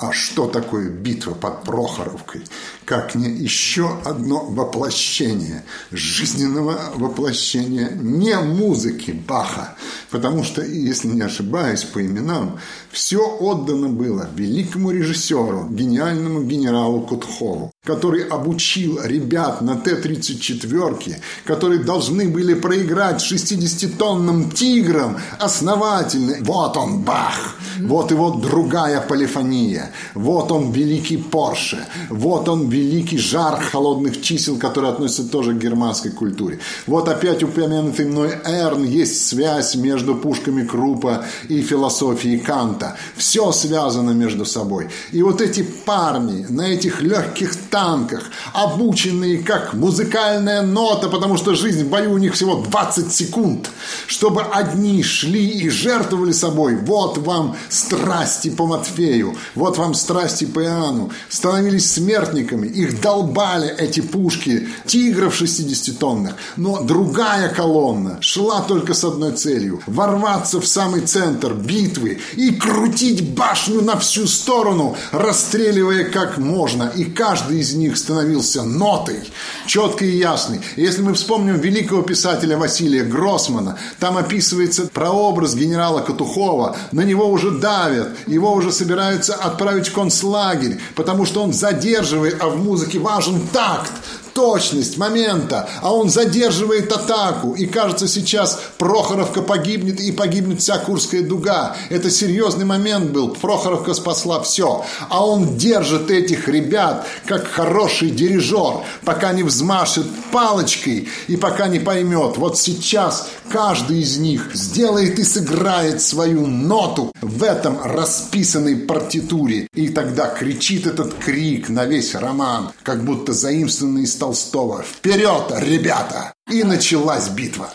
а 0.01 0.13
что 0.13 0.47
такое 0.47 0.89
битва 0.89 1.35
под 1.35 1.63
Прохоровкой? 1.63 2.41
Как 2.85 3.13
не 3.13 3.29
еще 3.29 3.99
одно 4.03 4.43
воплощение, 4.45 5.63
жизненного 5.91 6.91
воплощения 6.95 7.91
не 7.91 8.35
музыки 8.39 9.11
Баха. 9.11 9.75
Потому 10.09 10.43
что, 10.43 10.63
если 10.63 11.07
не 11.07 11.21
ошибаюсь 11.21 11.83
по 11.83 12.03
именам, 12.03 12.59
все 12.91 13.19
отдано 13.19 13.89
было 13.89 14.27
великому 14.35 14.91
режиссеру, 14.91 15.67
гениальному 15.69 16.43
генералу 16.43 17.01
Кутхову, 17.01 17.71
который 17.85 18.23
обучил 18.23 18.99
ребят 19.03 19.61
на 19.61 19.75
Т-34, 19.75 21.15
которые 21.45 21.83
должны 21.83 22.27
были 22.29 22.53
проиграть 22.53 23.21
60-тонным 23.21 24.51
тиграм 24.53 25.17
основательно. 25.39 26.35
Вот 26.41 26.77
он, 26.77 27.01
Бах! 27.01 27.55
Вот 27.79 28.11
его 28.11 28.31
другая 28.31 29.01
полифония. 29.01 29.91
Вот 30.13 30.51
он, 30.51 30.71
великий 30.71 31.17
Порше. 31.17 31.85
Вот 32.09 32.49
он, 32.49 32.69
великий 32.69 33.17
жар 33.17 33.61
холодных 33.61 34.21
чисел, 34.21 34.57
который 34.57 34.89
относится 34.89 35.29
тоже 35.29 35.53
к 35.53 35.57
германской 35.57 36.11
культуре. 36.11 36.59
Вот 36.87 37.07
опять 37.07 37.43
упомянутый 37.43 38.05
мной 38.05 38.33
Эрн. 38.45 38.83
Есть 38.83 39.27
связь 39.27 39.75
между 39.75 40.15
пушками 40.15 40.65
Крупа 40.65 41.25
и 41.47 41.61
философией 41.61 42.39
Канта. 42.39 42.80
Все 43.15 43.51
связано 43.51 44.11
между 44.11 44.45
собой. 44.45 44.89
И 45.11 45.21
вот 45.21 45.41
эти 45.41 45.63
парни 45.63 46.45
на 46.49 46.61
этих 46.61 47.01
легких 47.01 47.55
танках, 47.69 48.23
обученные 48.53 49.39
как 49.39 49.73
музыкальная 49.73 50.61
нота, 50.61 51.09
потому 51.09 51.37
что 51.37 51.55
жизнь 51.55 51.83
в 51.83 51.89
бою 51.89 52.13
у 52.13 52.17
них 52.17 52.33
всего 52.33 52.55
20 52.55 53.13
секунд, 53.13 53.69
чтобы 54.07 54.41
одни 54.41 55.03
шли 55.03 55.47
и 55.47 55.69
жертвовали 55.69 56.31
собой. 56.31 56.75
Вот 56.75 57.17
вам 57.17 57.55
страсти 57.69 58.49
по 58.49 58.65
Матфею, 58.65 59.35
вот 59.55 59.77
вам 59.77 59.93
страсти 59.93 60.45
по 60.45 60.61
Иоанну, 60.63 61.11
становились 61.29 61.91
смертниками, 61.91 62.67
их 62.67 63.01
долбали 63.01 63.73
эти 63.77 64.01
пушки 64.01 64.67
тигров 64.85 65.39
60-тонных, 65.41 66.35
но 66.57 66.81
другая 66.81 67.49
колонна 67.49 68.17
шла 68.21 68.61
только 68.61 68.93
с 68.93 69.03
одной 69.03 69.31
целью– 69.31 69.81
ворваться 69.87 70.59
в 70.59 70.67
самый 70.67 71.01
центр 71.01 71.53
битвы 71.53 72.19
и 72.35 72.51
крутить 72.71 73.33
башню 73.33 73.81
на 73.81 73.99
всю 73.99 74.27
сторону, 74.27 74.95
расстреливая 75.11 76.05
как 76.05 76.37
можно, 76.37 76.91
и 76.95 77.03
каждый 77.03 77.59
из 77.59 77.73
них 77.73 77.97
становился 77.97 78.63
нотой, 78.63 79.29
четкой 79.65 80.11
и 80.11 80.17
ясной. 80.17 80.61
Если 80.77 81.01
мы 81.01 81.13
вспомним 81.13 81.59
великого 81.59 82.01
писателя 82.01 82.57
Василия 82.57 83.03
Гроссмана, 83.03 83.77
там 83.99 84.17
описывается 84.17 84.87
прообраз 84.87 85.53
генерала 85.53 85.99
Катухова, 85.99 86.77
на 86.93 87.01
него 87.01 87.27
уже 87.27 87.51
давят, 87.51 88.09
его 88.25 88.53
уже 88.53 88.71
собираются 88.71 89.33
отправить 89.33 89.89
в 89.89 89.93
концлагерь, 89.93 90.79
потому 90.95 91.25
что 91.25 91.43
он 91.43 91.51
задерживает, 91.51 92.37
а 92.39 92.47
в 92.47 92.63
музыке 92.63 92.99
важен 92.99 93.41
такт, 93.51 93.91
точность 94.33 94.97
момента, 94.97 95.69
а 95.81 95.93
он 95.93 96.09
задерживает 96.09 96.91
атаку. 96.91 97.53
И 97.53 97.65
кажется, 97.65 98.07
сейчас 98.07 98.59
Прохоровка 98.77 99.41
погибнет 99.41 99.99
и 99.99 100.11
погибнет 100.11 100.61
вся 100.61 100.77
Курская 100.77 101.21
дуга. 101.21 101.75
Это 101.89 102.09
серьезный 102.09 102.65
момент 102.65 103.11
был. 103.11 103.29
Прохоровка 103.29 103.93
спасла 103.93 104.41
все. 104.41 104.85
А 105.09 105.25
он 105.25 105.57
держит 105.57 106.09
этих 106.11 106.47
ребят, 106.47 107.05
как 107.25 107.47
хороший 107.47 108.09
дирижер, 108.09 108.81
пока 109.05 109.33
не 109.33 109.43
взмашет 109.43 110.05
палочкой 110.31 111.09
и 111.27 111.37
пока 111.37 111.67
не 111.67 111.79
поймет. 111.79 112.37
Вот 112.37 112.57
сейчас 112.57 113.29
каждый 113.49 113.99
из 113.99 114.17
них 114.17 114.51
сделает 114.53 115.19
и 115.19 115.23
сыграет 115.23 116.01
свою 116.01 116.47
ноту 116.47 117.11
в 117.21 117.43
этом 117.43 117.79
расписанной 117.83 118.77
партитуре. 118.77 119.67
И 119.73 119.89
тогда 119.89 120.27
кричит 120.27 120.87
этот 120.87 121.13
крик 121.15 121.69
на 121.69 121.85
весь 121.85 122.15
роман, 122.15 122.71
как 122.83 123.03
будто 123.03 123.33
заимствованный 123.33 124.03
из 124.03 124.15
Толстого. 124.21 124.83
Вперед, 124.83 125.51
ребята! 125.57 126.35
И 126.47 126.63
началась 126.63 127.27
битва. 127.29 127.71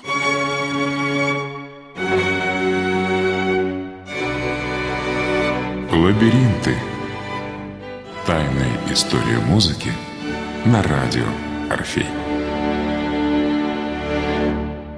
Лабиринты. 5.91 6.77
Тайная 8.29 8.79
история 8.93 9.41
музыки 9.41 9.91
на 10.65 10.85
радио 10.85 11.27
Орфей. 11.69 12.07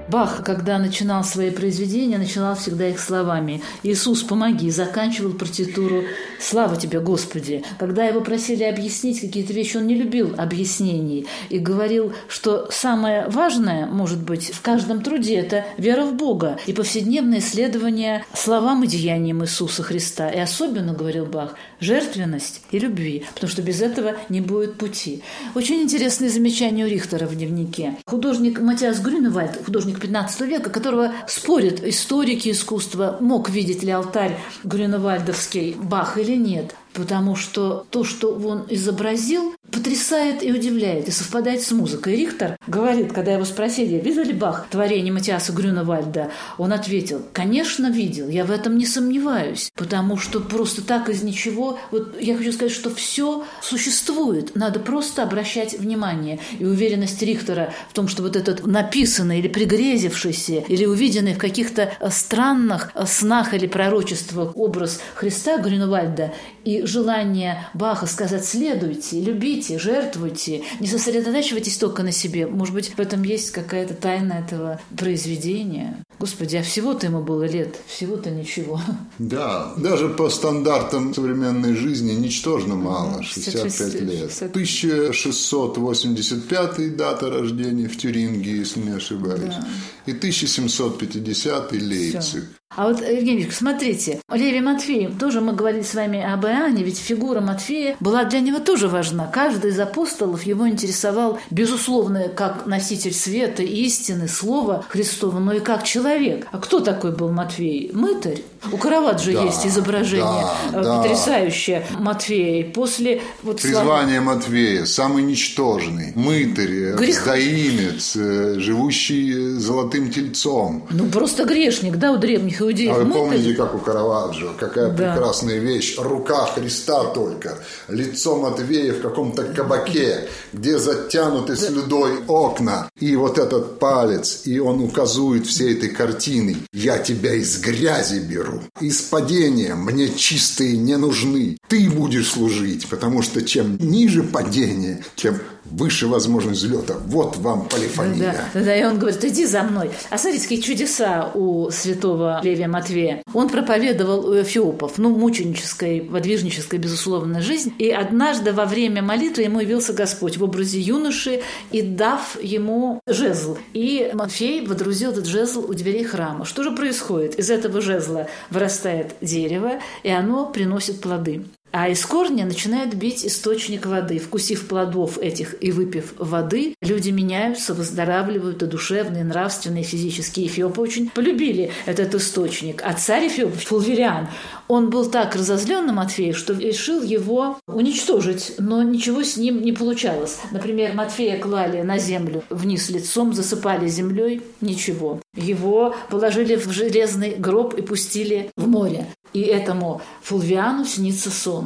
Бах, 0.08 0.42
когда 0.42 0.78
начинал 0.78 1.22
свои 1.22 1.50
произведения, 1.50 2.16
начинал 2.16 2.56
всегда 2.56 2.88
их 2.88 2.98
словами 2.98 3.60
«Иисус, 3.82 4.22
помоги!» 4.22 4.70
заканчивал 4.70 5.32
партитуру 5.32 6.04
«Слава 6.40 6.76
тебе, 6.76 7.00
Господи!» 7.00 7.62
Когда 7.78 8.04
его 8.04 8.22
просили 8.22 8.64
объяснить 8.64 9.20
какие-то 9.20 9.52
вещи, 9.52 9.76
он 9.76 9.86
не 9.86 9.94
любил 9.94 10.34
объяснений 10.38 11.26
и 11.50 11.58
говорил, 11.58 12.14
что 12.26 12.68
самое 12.70 13.28
важное, 13.28 13.84
может 13.86 14.18
быть, 14.18 14.50
в 14.50 14.62
каждом 14.62 15.02
труде– 15.02 15.34
это 15.36 15.66
вера 15.76 16.06
в 16.06 16.14
Бога 16.14 16.58
и 16.66 16.72
повседневное 16.72 17.40
исследование 17.40 18.24
словам 18.32 18.84
и 18.84 18.86
деяниям 18.86 19.44
Иисуса 19.44 19.82
Христа. 19.82 20.30
И 20.30 20.38
особенно, 20.38 20.94
говорил 20.94 21.26
Бах, 21.26 21.54
жертвенность 21.80 22.62
и 22.70 22.78
любви, 22.78 23.26
потому 23.34 23.50
что 23.50 23.60
без 23.60 23.82
этого 23.82 24.14
не 24.30 24.40
будет 24.40 24.76
пути. 24.76 25.22
Очень 25.54 25.82
интересное 25.82 26.30
замечание 26.30 26.86
у 26.86 26.88
Рихтера 26.88 27.26
в 27.26 27.36
дневнике. 27.36 27.96
Художник 28.06 28.60
Матиас 28.60 29.00
Грюневальд, 29.00 29.64
художник 29.64 29.97
XV 29.98 30.46
века, 30.46 30.70
которого 30.70 31.12
спорят 31.26 31.82
историки 31.84 32.50
искусства, 32.50 33.16
мог 33.20 33.50
видеть 33.50 33.82
ли 33.82 33.90
алтарь 33.90 34.38
Грюневальдовский 34.64 35.74
Бах 35.74 36.18
или 36.18 36.36
нет 36.36 36.74
потому 36.92 37.36
что 37.36 37.86
то, 37.90 38.04
что 38.04 38.34
он 38.34 38.66
изобразил, 38.68 39.54
потрясает 39.70 40.42
и 40.42 40.52
удивляет, 40.52 41.08
и 41.08 41.10
совпадает 41.10 41.62
с 41.62 41.70
музыкой. 41.72 42.16
Рихтер 42.16 42.56
говорит, 42.66 43.12
когда 43.12 43.32
его 43.32 43.44
спросили, 43.44 44.00
ли 44.22 44.32
Бах 44.32 44.66
творение 44.70 45.12
Матиаса 45.12 45.52
Грюневальда, 45.52 46.30
он 46.56 46.72
ответил, 46.72 47.22
конечно, 47.32 47.90
видел, 47.90 48.28
я 48.28 48.44
в 48.44 48.50
этом 48.50 48.78
не 48.78 48.86
сомневаюсь, 48.86 49.70
потому 49.74 50.16
что 50.16 50.40
просто 50.40 50.82
так 50.82 51.08
из 51.08 51.22
ничего, 51.22 51.78
вот 51.90 52.20
я 52.20 52.36
хочу 52.36 52.52
сказать, 52.52 52.72
что 52.72 52.90
все 52.94 53.44
существует, 53.62 54.56
надо 54.56 54.80
просто 54.80 55.22
обращать 55.22 55.78
внимание. 55.78 56.40
И 56.58 56.64
уверенность 56.64 57.22
Рихтера 57.22 57.72
в 57.90 57.94
том, 57.94 58.08
что 58.08 58.22
вот 58.22 58.36
этот 58.36 58.66
написанный 58.66 59.38
или 59.38 59.48
пригрезившийся, 59.48 60.64
или 60.66 60.86
увиденный 60.86 61.34
в 61.34 61.38
каких-то 61.38 61.92
странных 62.10 62.90
снах 63.06 63.54
или 63.54 63.66
пророчествах 63.66 64.56
образ 64.56 65.00
Христа 65.14 65.58
Грюневальда 65.58 66.32
и 66.64 66.77
желание 66.86 67.68
Баха 67.74 68.06
сказать 68.06 68.44
«следуйте, 68.44 69.20
любите, 69.20 69.78
жертвуйте», 69.78 70.62
не 70.80 70.86
сосредотачивайтесь 70.86 71.76
только 71.76 72.02
на 72.02 72.12
себе. 72.12 72.46
Может 72.46 72.74
быть, 72.74 72.90
в 72.90 73.00
этом 73.00 73.22
есть 73.22 73.50
какая-то 73.50 73.94
тайна 73.94 74.34
этого 74.34 74.80
произведения. 74.96 76.02
Господи, 76.18 76.56
а 76.56 76.62
всего-то 76.62 77.06
ему 77.06 77.22
было 77.22 77.44
лет, 77.44 77.76
всего-то 77.86 78.30
ничего. 78.30 78.80
Да, 79.18 79.72
даже 79.76 80.08
по 80.08 80.30
стандартам 80.30 81.14
современной 81.14 81.74
жизни 81.74 82.12
ничтожно 82.12 82.74
мало, 82.74 83.22
65 83.22 83.94
лет. 84.02 84.42
1685 84.42 86.96
дата 86.96 87.30
рождения 87.30 87.88
в 87.88 87.96
Тюрингии, 87.96 88.58
если 88.58 88.80
не 88.80 88.90
ошибаюсь, 88.90 89.54
да. 89.54 89.66
и 90.06 90.12
1750 90.12 91.72
Лейпциг. 91.72 92.22
Все. 92.22 92.42
А 92.76 92.86
вот, 92.86 93.00
Евгений, 93.00 93.48
смотрите, 93.50 94.20
Леви 94.30 94.60
Матфеев, 94.60 95.18
тоже 95.18 95.40
мы 95.40 95.52
говорили 95.52 95.82
с 95.82 95.94
вами 95.94 96.22
об 96.22 96.44
Иоанне, 96.44 96.84
ведь 96.84 96.98
фигура 96.98 97.40
Матфея 97.40 97.96
была 97.98 98.24
для 98.24 98.40
него 98.40 98.58
тоже 98.58 98.88
важна. 98.88 99.26
Каждый 99.26 99.70
из 99.70 99.80
апостолов 99.80 100.42
его 100.42 100.68
интересовал, 100.68 101.38
безусловно, 101.50 102.28
как 102.28 102.66
носитель 102.66 103.14
света, 103.14 103.62
истины, 103.62 104.28
слова 104.28 104.84
Христова, 104.88 105.38
но 105.38 105.54
и 105.54 105.60
как 105.60 105.84
человек. 105.84 106.46
А 106.52 106.58
кто 106.58 106.80
такой 106.80 107.12
был 107.12 107.30
Матфей? 107.30 107.90
Мытарь. 107.92 108.42
У 108.72 108.76
Караваджо 108.76 109.32
да, 109.32 109.44
есть 109.44 109.66
изображение 109.66 110.46
да, 110.72 110.80
э, 110.80 111.02
потрясающее 111.02 111.86
да. 111.90 111.98
Матфея. 111.98 112.70
После 112.70 113.22
вот 113.42 113.62
Призвание 113.62 114.20
слава... 114.20 114.36
Матвея, 114.36 114.84
самый 114.84 115.22
ничтожный, 115.22 116.12
мытарь, 116.14 116.96
Грех... 116.96 117.20
сдаимец, 117.20 118.16
э, 118.16 118.58
живущий 118.58 119.32
золотым 119.58 120.10
тельцом. 120.10 120.86
Ну, 120.90 121.06
просто 121.06 121.44
грешник, 121.44 121.96
да, 121.96 122.12
у 122.12 122.18
древних 122.18 122.57
иудеев. 122.60 122.96
А 122.96 123.00
вы 123.00 123.12
помните, 123.12 123.54
как 123.54 123.74
у 123.74 123.78
Караваджо, 123.78 124.52
какая 124.58 124.90
да. 124.90 125.12
прекрасная 125.12 125.58
вещь, 125.58 125.96
рука 125.98 126.46
Христа 126.46 127.04
только, 127.04 127.58
лицо 127.88 128.36
Матвея 128.36 128.92
в 128.94 129.00
каком-то 129.00 129.44
кабаке, 129.44 130.28
где 130.52 130.78
затянуты 130.78 131.56
слюдой 131.56 132.24
окна, 132.26 132.90
и 132.98 133.16
вот 133.16 133.38
этот 133.38 133.78
палец, 133.78 134.42
и 134.44 134.58
он 134.58 134.80
указывает 134.80 135.46
всей 135.46 135.76
этой 135.76 135.90
картиной. 135.90 136.56
Я 136.72 136.98
тебя 136.98 137.34
из 137.34 137.60
грязи 137.60 138.20
беру. 138.20 138.60
Из 138.80 139.00
падения 139.02 139.74
мне 139.74 140.08
чистые 140.08 140.76
не 140.76 140.96
нужны. 140.96 141.58
Ты 141.68 141.88
будешь 141.90 142.30
служить, 142.30 142.88
потому 142.88 143.22
что 143.22 143.42
чем 143.42 143.76
ниже 143.78 144.22
падение, 144.22 145.04
тем 145.16 145.38
выше 145.64 146.06
возможность 146.06 146.62
взлета. 146.62 146.94
Вот 147.06 147.36
вам 147.36 147.68
полифония. 147.68 148.34
Да, 148.54 148.60
да, 148.60 148.76
и 148.76 148.84
он 148.84 148.98
говорит, 148.98 149.24
иди 149.24 149.46
за 149.46 149.62
мной. 149.62 149.90
А 150.10 150.18
смотрите, 150.18 150.44
какие 150.44 150.60
чудеса 150.60 151.30
у 151.34 151.70
святого 151.70 152.40
Левия 152.42 152.68
Матвея. 152.68 153.22
Он 153.32 153.48
проповедовал 153.48 154.40
эфиопов, 154.40 154.98
ну, 154.98 155.10
мученической, 155.10 156.00
подвижнической, 156.00 156.78
безусловно, 156.78 157.42
жизнь. 157.42 157.72
И 157.78 157.90
однажды 157.90 158.52
во 158.52 158.64
время 158.64 159.02
молитвы 159.02 159.42
ему 159.44 159.60
явился 159.60 159.92
Господь 159.92 160.36
в 160.36 160.44
образе 160.44 160.80
юноши 160.80 161.42
и 161.70 161.82
дав 161.82 162.42
ему 162.42 163.00
жезл. 163.06 163.58
И 163.72 164.10
Матфей 164.14 164.66
водрузил 164.66 165.12
этот 165.12 165.26
жезл 165.26 165.64
у 165.68 165.74
дверей 165.74 166.04
храма. 166.04 166.44
Что 166.44 166.62
же 166.62 166.72
происходит? 166.72 167.38
Из 167.38 167.50
этого 167.50 167.80
жезла 167.80 168.28
вырастает 168.50 169.14
дерево, 169.20 169.80
и 170.02 170.10
оно 170.10 170.46
приносит 170.46 171.00
плоды. 171.00 171.44
А 171.70 171.88
из 171.88 172.04
корня 172.06 172.46
начинает 172.46 172.94
бить 172.94 173.26
источник 173.26 173.86
воды. 173.86 174.18
Вкусив 174.18 174.66
плодов 174.66 175.18
этих 175.18 175.54
и 175.62 175.70
выпив 175.70 176.14
воды, 176.16 176.74
люди 176.80 177.10
меняются, 177.10 177.74
выздоравливают, 177.74 178.62
и 178.62 178.66
душевные, 178.66 179.20
и 179.20 179.24
нравственные, 179.24 179.82
и 179.82 179.86
физические. 179.86 180.46
Эфиопы 180.46 180.80
очень 180.80 181.10
полюбили 181.10 181.70
этот 181.84 182.14
источник. 182.14 182.82
А 182.84 182.94
царь 182.94 183.28
Эфиоп, 183.28 183.54
Фулвериан, 183.54 184.28
он 184.66 184.88
был 184.88 185.10
так 185.10 185.34
разозлен 185.34 185.86
на 185.86 185.92
Матфея, 185.92 186.32
что 186.32 186.54
решил 186.54 187.02
его 187.02 187.58
уничтожить, 187.66 188.54
но 188.58 188.82
ничего 188.82 189.22
с 189.22 189.36
ним 189.36 189.62
не 189.62 189.72
получалось. 189.72 190.38
Например, 190.50 190.94
Матфея 190.94 191.38
клали 191.38 191.82
на 191.82 191.98
землю 191.98 192.44
вниз 192.48 192.88
лицом, 192.88 193.34
засыпали 193.34 193.88
землей, 193.88 194.42
ничего. 194.60 195.20
Его 195.34 195.94
положили 196.08 196.56
в 196.56 196.70
железный 196.72 197.34
гроб 197.36 197.74
и 197.74 197.82
пустили 197.82 198.50
в 198.56 198.66
море. 198.66 199.06
И 199.32 199.42
этому 199.42 200.00
Фулвиану 200.22 200.84
снится 200.84 201.30
сон, 201.30 201.57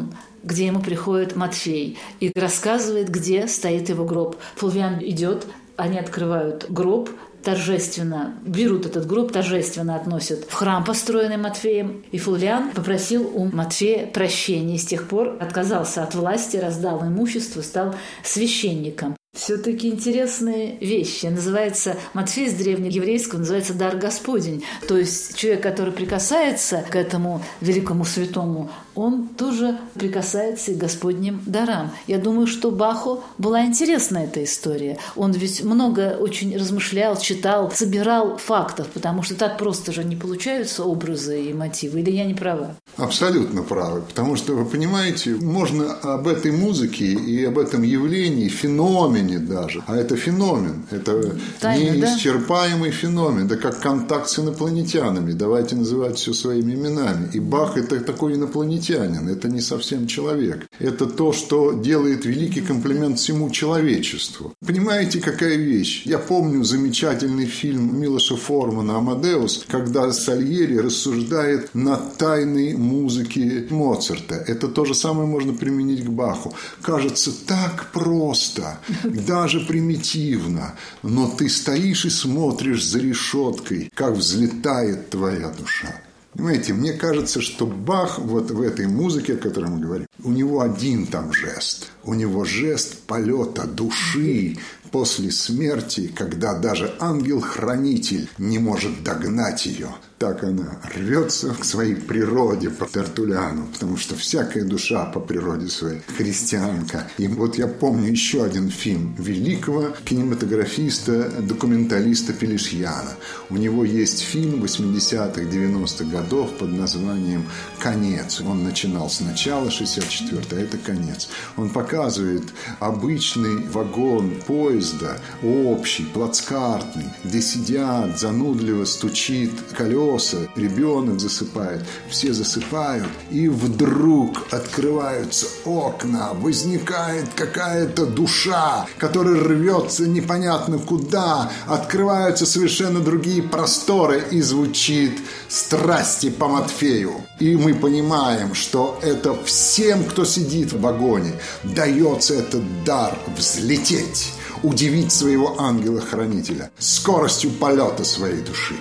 где 0.42 0.66
ему 0.66 0.81
приходит 0.81 1.37
Матфей 1.37 1.98
и 2.20 2.33
рассказывает, 2.35 3.09
где 3.09 3.46
стоит 3.46 3.88
его 3.88 4.05
гроб. 4.05 4.37
Фулвиан 4.57 4.98
идет, 5.00 5.46
они 5.76 5.98
открывают 5.98 6.66
гроб, 6.68 7.11
торжественно 7.42 8.35
берут 8.44 8.87
этот 8.87 9.07
гроб, 9.07 9.33
торжественно 9.33 9.96
относят 9.96 10.44
в 10.48 10.52
храм, 10.52 10.85
построенный 10.85 11.37
Матфеем. 11.37 12.05
И 12.12 12.18
Фулвиан 12.18 12.70
попросил 12.70 13.31
у 13.35 13.44
Матфея 13.44 14.07
прощения. 14.07 14.78
с 14.78 14.87
тех 14.87 15.09
пор 15.09 15.37
отказался 15.40 16.02
от 16.02 16.14
власти, 16.14 16.57
раздал 16.57 17.02
имущество, 17.02 17.62
стал 17.62 17.94
священником. 18.22 19.16
Все-таки 19.35 19.88
интересные 19.88 20.76
вещи. 20.78 21.24
Называется 21.24 21.96
Матфей 22.12 22.50
с 22.50 22.52
древнееврейского 22.52 23.38
называется 23.38 23.72
дар 23.72 23.96
Господень. 23.96 24.62
То 24.87 24.98
есть 24.98 25.37
человек, 25.37 25.62
который 25.62 25.92
прикасается 25.92 26.85
к 26.90 26.94
этому 26.94 27.42
великому 27.62 28.05
святому, 28.05 28.70
он 28.94 29.28
тоже 29.28 29.78
прикасается 29.94 30.72
к 30.72 30.78
Господним 30.78 31.40
дарам. 31.46 31.92
Я 32.07 32.18
думаю, 32.18 32.46
что 32.46 32.70
Баху 32.70 33.22
была 33.38 33.64
интересна 33.64 34.18
эта 34.18 34.44
история. 34.44 34.98
Он 35.16 35.33
ведь 35.33 35.62
много 35.64 36.16
очень 36.18 36.57
размышлял, 36.57 37.16
читал, 37.16 37.70
собирал 37.70 38.37
фактов, 38.37 38.88
потому 38.92 39.22
что 39.22 39.35
так 39.35 39.59
просто 39.59 39.92
же 39.92 40.05
не 40.05 40.16
получаются 40.16 40.85
образы 40.85 41.42
и 41.42 41.52
мотивы. 41.52 42.00
Или 42.00 42.11
я 42.11 42.24
не 42.24 42.35
права? 42.35 42.76
Абсолютно 42.96 43.62
правы. 43.62 44.02
Потому 44.02 44.37
что, 44.37 44.55
вы 44.55 44.64
понимаете, 44.64 45.35
можно 45.35 45.94
об 45.94 46.28
этой 46.28 46.52
музыке 46.52 47.07
и 47.07 47.44
об 47.44 47.59
этом 47.59 47.83
явлении, 47.83 48.48
феномене 48.48 49.38
даже, 49.38 49.83
а 49.87 49.96
это 49.96 50.16
феномен, 50.16 50.85
это 50.90 51.37
Тайна, 51.61 51.96
неисчерпаемый 51.96 52.90
да? 52.90 52.96
феномен, 52.96 53.48
да 53.48 53.57
как 53.57 53.81
контакт 53.81 54.28
с 54.28 54.38
инопланетянами. 54.38 55.33
Давайте 55.33 55.76
называть 55.76 56.18
все 56.18 56.33
своими 56.33 56.74
именами. 56.74 57.31
И 57.33 57.40
Бах– 57.40 57.76
это 57.76 58.00
такой 58.00 58.35
инопланетянин, 58.35 58.82
инопланетянин, 58.83 59.29
это 59.29 59.49
не 59.49 59.61
совсем 59.61 60.07
человек. 60.07 60.66
Это 60.79 61.07
то, 61.07 61.33
что 61.33 61.73
делает 61.73 62.25
великий 62.25 62.61
комплимент 62.61 63.18
всему 63.18 63.51
человечеству. 63.51 64.53
Понимаете, 64.66 65.21
какая 65.21 65.57
вещь? 65.57 66.03
Я 66.07 66.18
помню 66.18 66.64
замечательный 66.64 67.47
фильм 67.47 68.01
Милоша 68.01 68.37
Формана 68.37 68.97
«Амадеус», 68.97 69.64
когда 69.68 70.12
Сальери 70.12 70.79
рассуждает 70.79 71.75
над 71.75 72.16
тайной 72.16 72.75
музыки 72.75 73.66
Моцарта. 73.71 74.35
Это 74.35 74.68
то 74.68 74.85
же 74.85 74.95
самое 74.95 75.27
можно 75.27 75.53
применить 75.53 76.05
к 76.05 76.09
Баху. 76.09 76.55
Кажется 76.83 77.31
так 77.47 77.90
просто, 77.92 78.79
даже 79.05 79.61
примитивно, 79.61 80.75
но 81.03 81.29
ты 81.29 81.49
стоишь 81.49 82.05
и 82.05 82.11
смотришь 82.11 82.85
за 82.85 82.99
решеткой, 82.99 83.90
как 83.95 84.16
взлетает 84.16 85.11
твоя 85.11 85.49
душа. 85.49 86.03
Понимаете, 86.33 86.73
мне 86.73 86.95
кажется, 86.95 87.42
что 87.42 87.66
Бах 87.66 88.18
вот 88.18 88.51
в 88.51 88.62
этой 88.62 88.87
музыке, 88.87 89.35
о 89.35 89.38
которой 89.38 89.68
мы 89.68 89.81
говорим, 89.81 90.07
у 90.25 90.31
него 90.31 90.62
один 90.62 91.07
там 91.07 91.33
жест. 91.33 91.90
У 92.05 92.14
него 92.14 92.45
жест 92.45 93.01
полета 93.07 93.66
души 93.66 94.57
после 94.90 95.31
смерти, 95.31 96.11
когда 96.14 96.59
даже 96.59 96.95
ангел-хранитель 97.01 98.29
не 98.38 98.59
может 98.59 99.03
догнать 99.03 99.66
ее 99.66 99.88
так 100.22 100.44
она 100.44 100.78
рвется 100.94 101.52
к 101.52 101.64
своей 101.64 101.96
природе 101.96 102.70
по 102.70 102.87
Тертуляну, 102.87 103.66
потому 103.72 103.96
что 103.96 104.14
всякая 104.14 104.62
душа 104.62 105.04
по 105.06 105.18
природе 105.18 105.66
своей 105.66 105.98
христианка. 106.16 107.08
И 107.18 107.26
вот 107.26 107.58
я 107.58 107.66
помню 107.66 108.12
еще 108.12 108.44
один 108.44 108.70
фильм 108.70 109.16
великого 109.18 109.88
кинематографиста, 110.04 111.28
документалиста 111.40 112.32
Пелишьяна. 112.32 113.14
У 113.50 113.56
него 113.56 113.85
есть 113.85 114.20
фильм 114.20 114.62
80-х, 114.62 115.42
90-х 115.42 116.04
годов 116.04 116.52
под 116.56 116.70
названием 116.70 117.44
«Конец». 117.80 118.40
Он 118.42 118.62
начинал 118.62 119.11
сначала 119.11 119.72
64 119.72 120.40
а 120.52 120.64
это 120.64 120.78
конец. 120.78 121.28
Он 121.56 121.68
показывает 121.68 122.44
обычный 122.78 123.64
вагон 123.70 124.37
поезда, 124.46 125.18
общий, 125.42 126.04
плацкартный, 126.04 127.06
где 127.24 127.42
сидят, 127.42 128.20
занудливо 128.20 128.85
стучит 128.85 129.50
колеса, 129.76 130.12
колеса, 130.12 130.38
ребенок 130.57 131.20
засыпает, 131.20 131.83
все 132.09 132.33
засыпают, 132.33 133.09
и 133.31 133.48
вдруг 133.48 134.53
открываются 134.53 135.46
окна, 135.64 136.31
возникает 136.35 137.29
какая-то 137.35 138.07
душа, 138.07 138.87
которая 138.98 139.37
рвется 139.37 140.07
непонятно 140.07 140.79
куда, 140.79 141.51
открываются 141.66 142.46
совершенно 142.46 143.01
другие 143.01 143.42
просторы, 143.42 144.22
и 144.31 144.40
звучит 144.40 145.20
«Страсти 145.48 146.31
по 146.31 146.48
Матфею». 146.48 147.12
И 147.38 147.57
мы 147.57 147.75
понимаем, 147.75 148.55
что 148.55 148.98
это 149.03 149.35
всем, 149.44 150.05
кто 150.05 150.25
сидит 150.25 150.72
в 150.72 150.81
вагоне, 150.81 151.33
дается 151.64 152.35
этот 152.35 152.85
дар 152.85 153.18
взлететь 153.37 154.33
удивить 154.62 155.12
своего 155.12 155.61
ангела-хранителя 155.61 156.70
скоростью 156.79 157.51
полета 157.51 158.05
своей 158.05 158.42
души. 158.42 158.75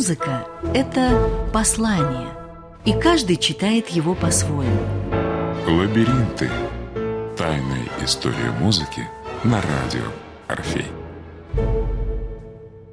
Музыка– 0.00 0.46
это 0.74 1.28
послание, 1.52 2.28
и 2.86 2.94
каждый 2.94 3.36
читает 3.36 3.90
его 3.90 4.14
по-своему. 4.14 4.80
Лабиринты. 5.66 6.48
Тайная 7.36 7.86
история 8.02 8.50
музыки 8.58 9.06
на 9.44 9.60
радио 9.60 10.06
Орфей. 10.48 10.86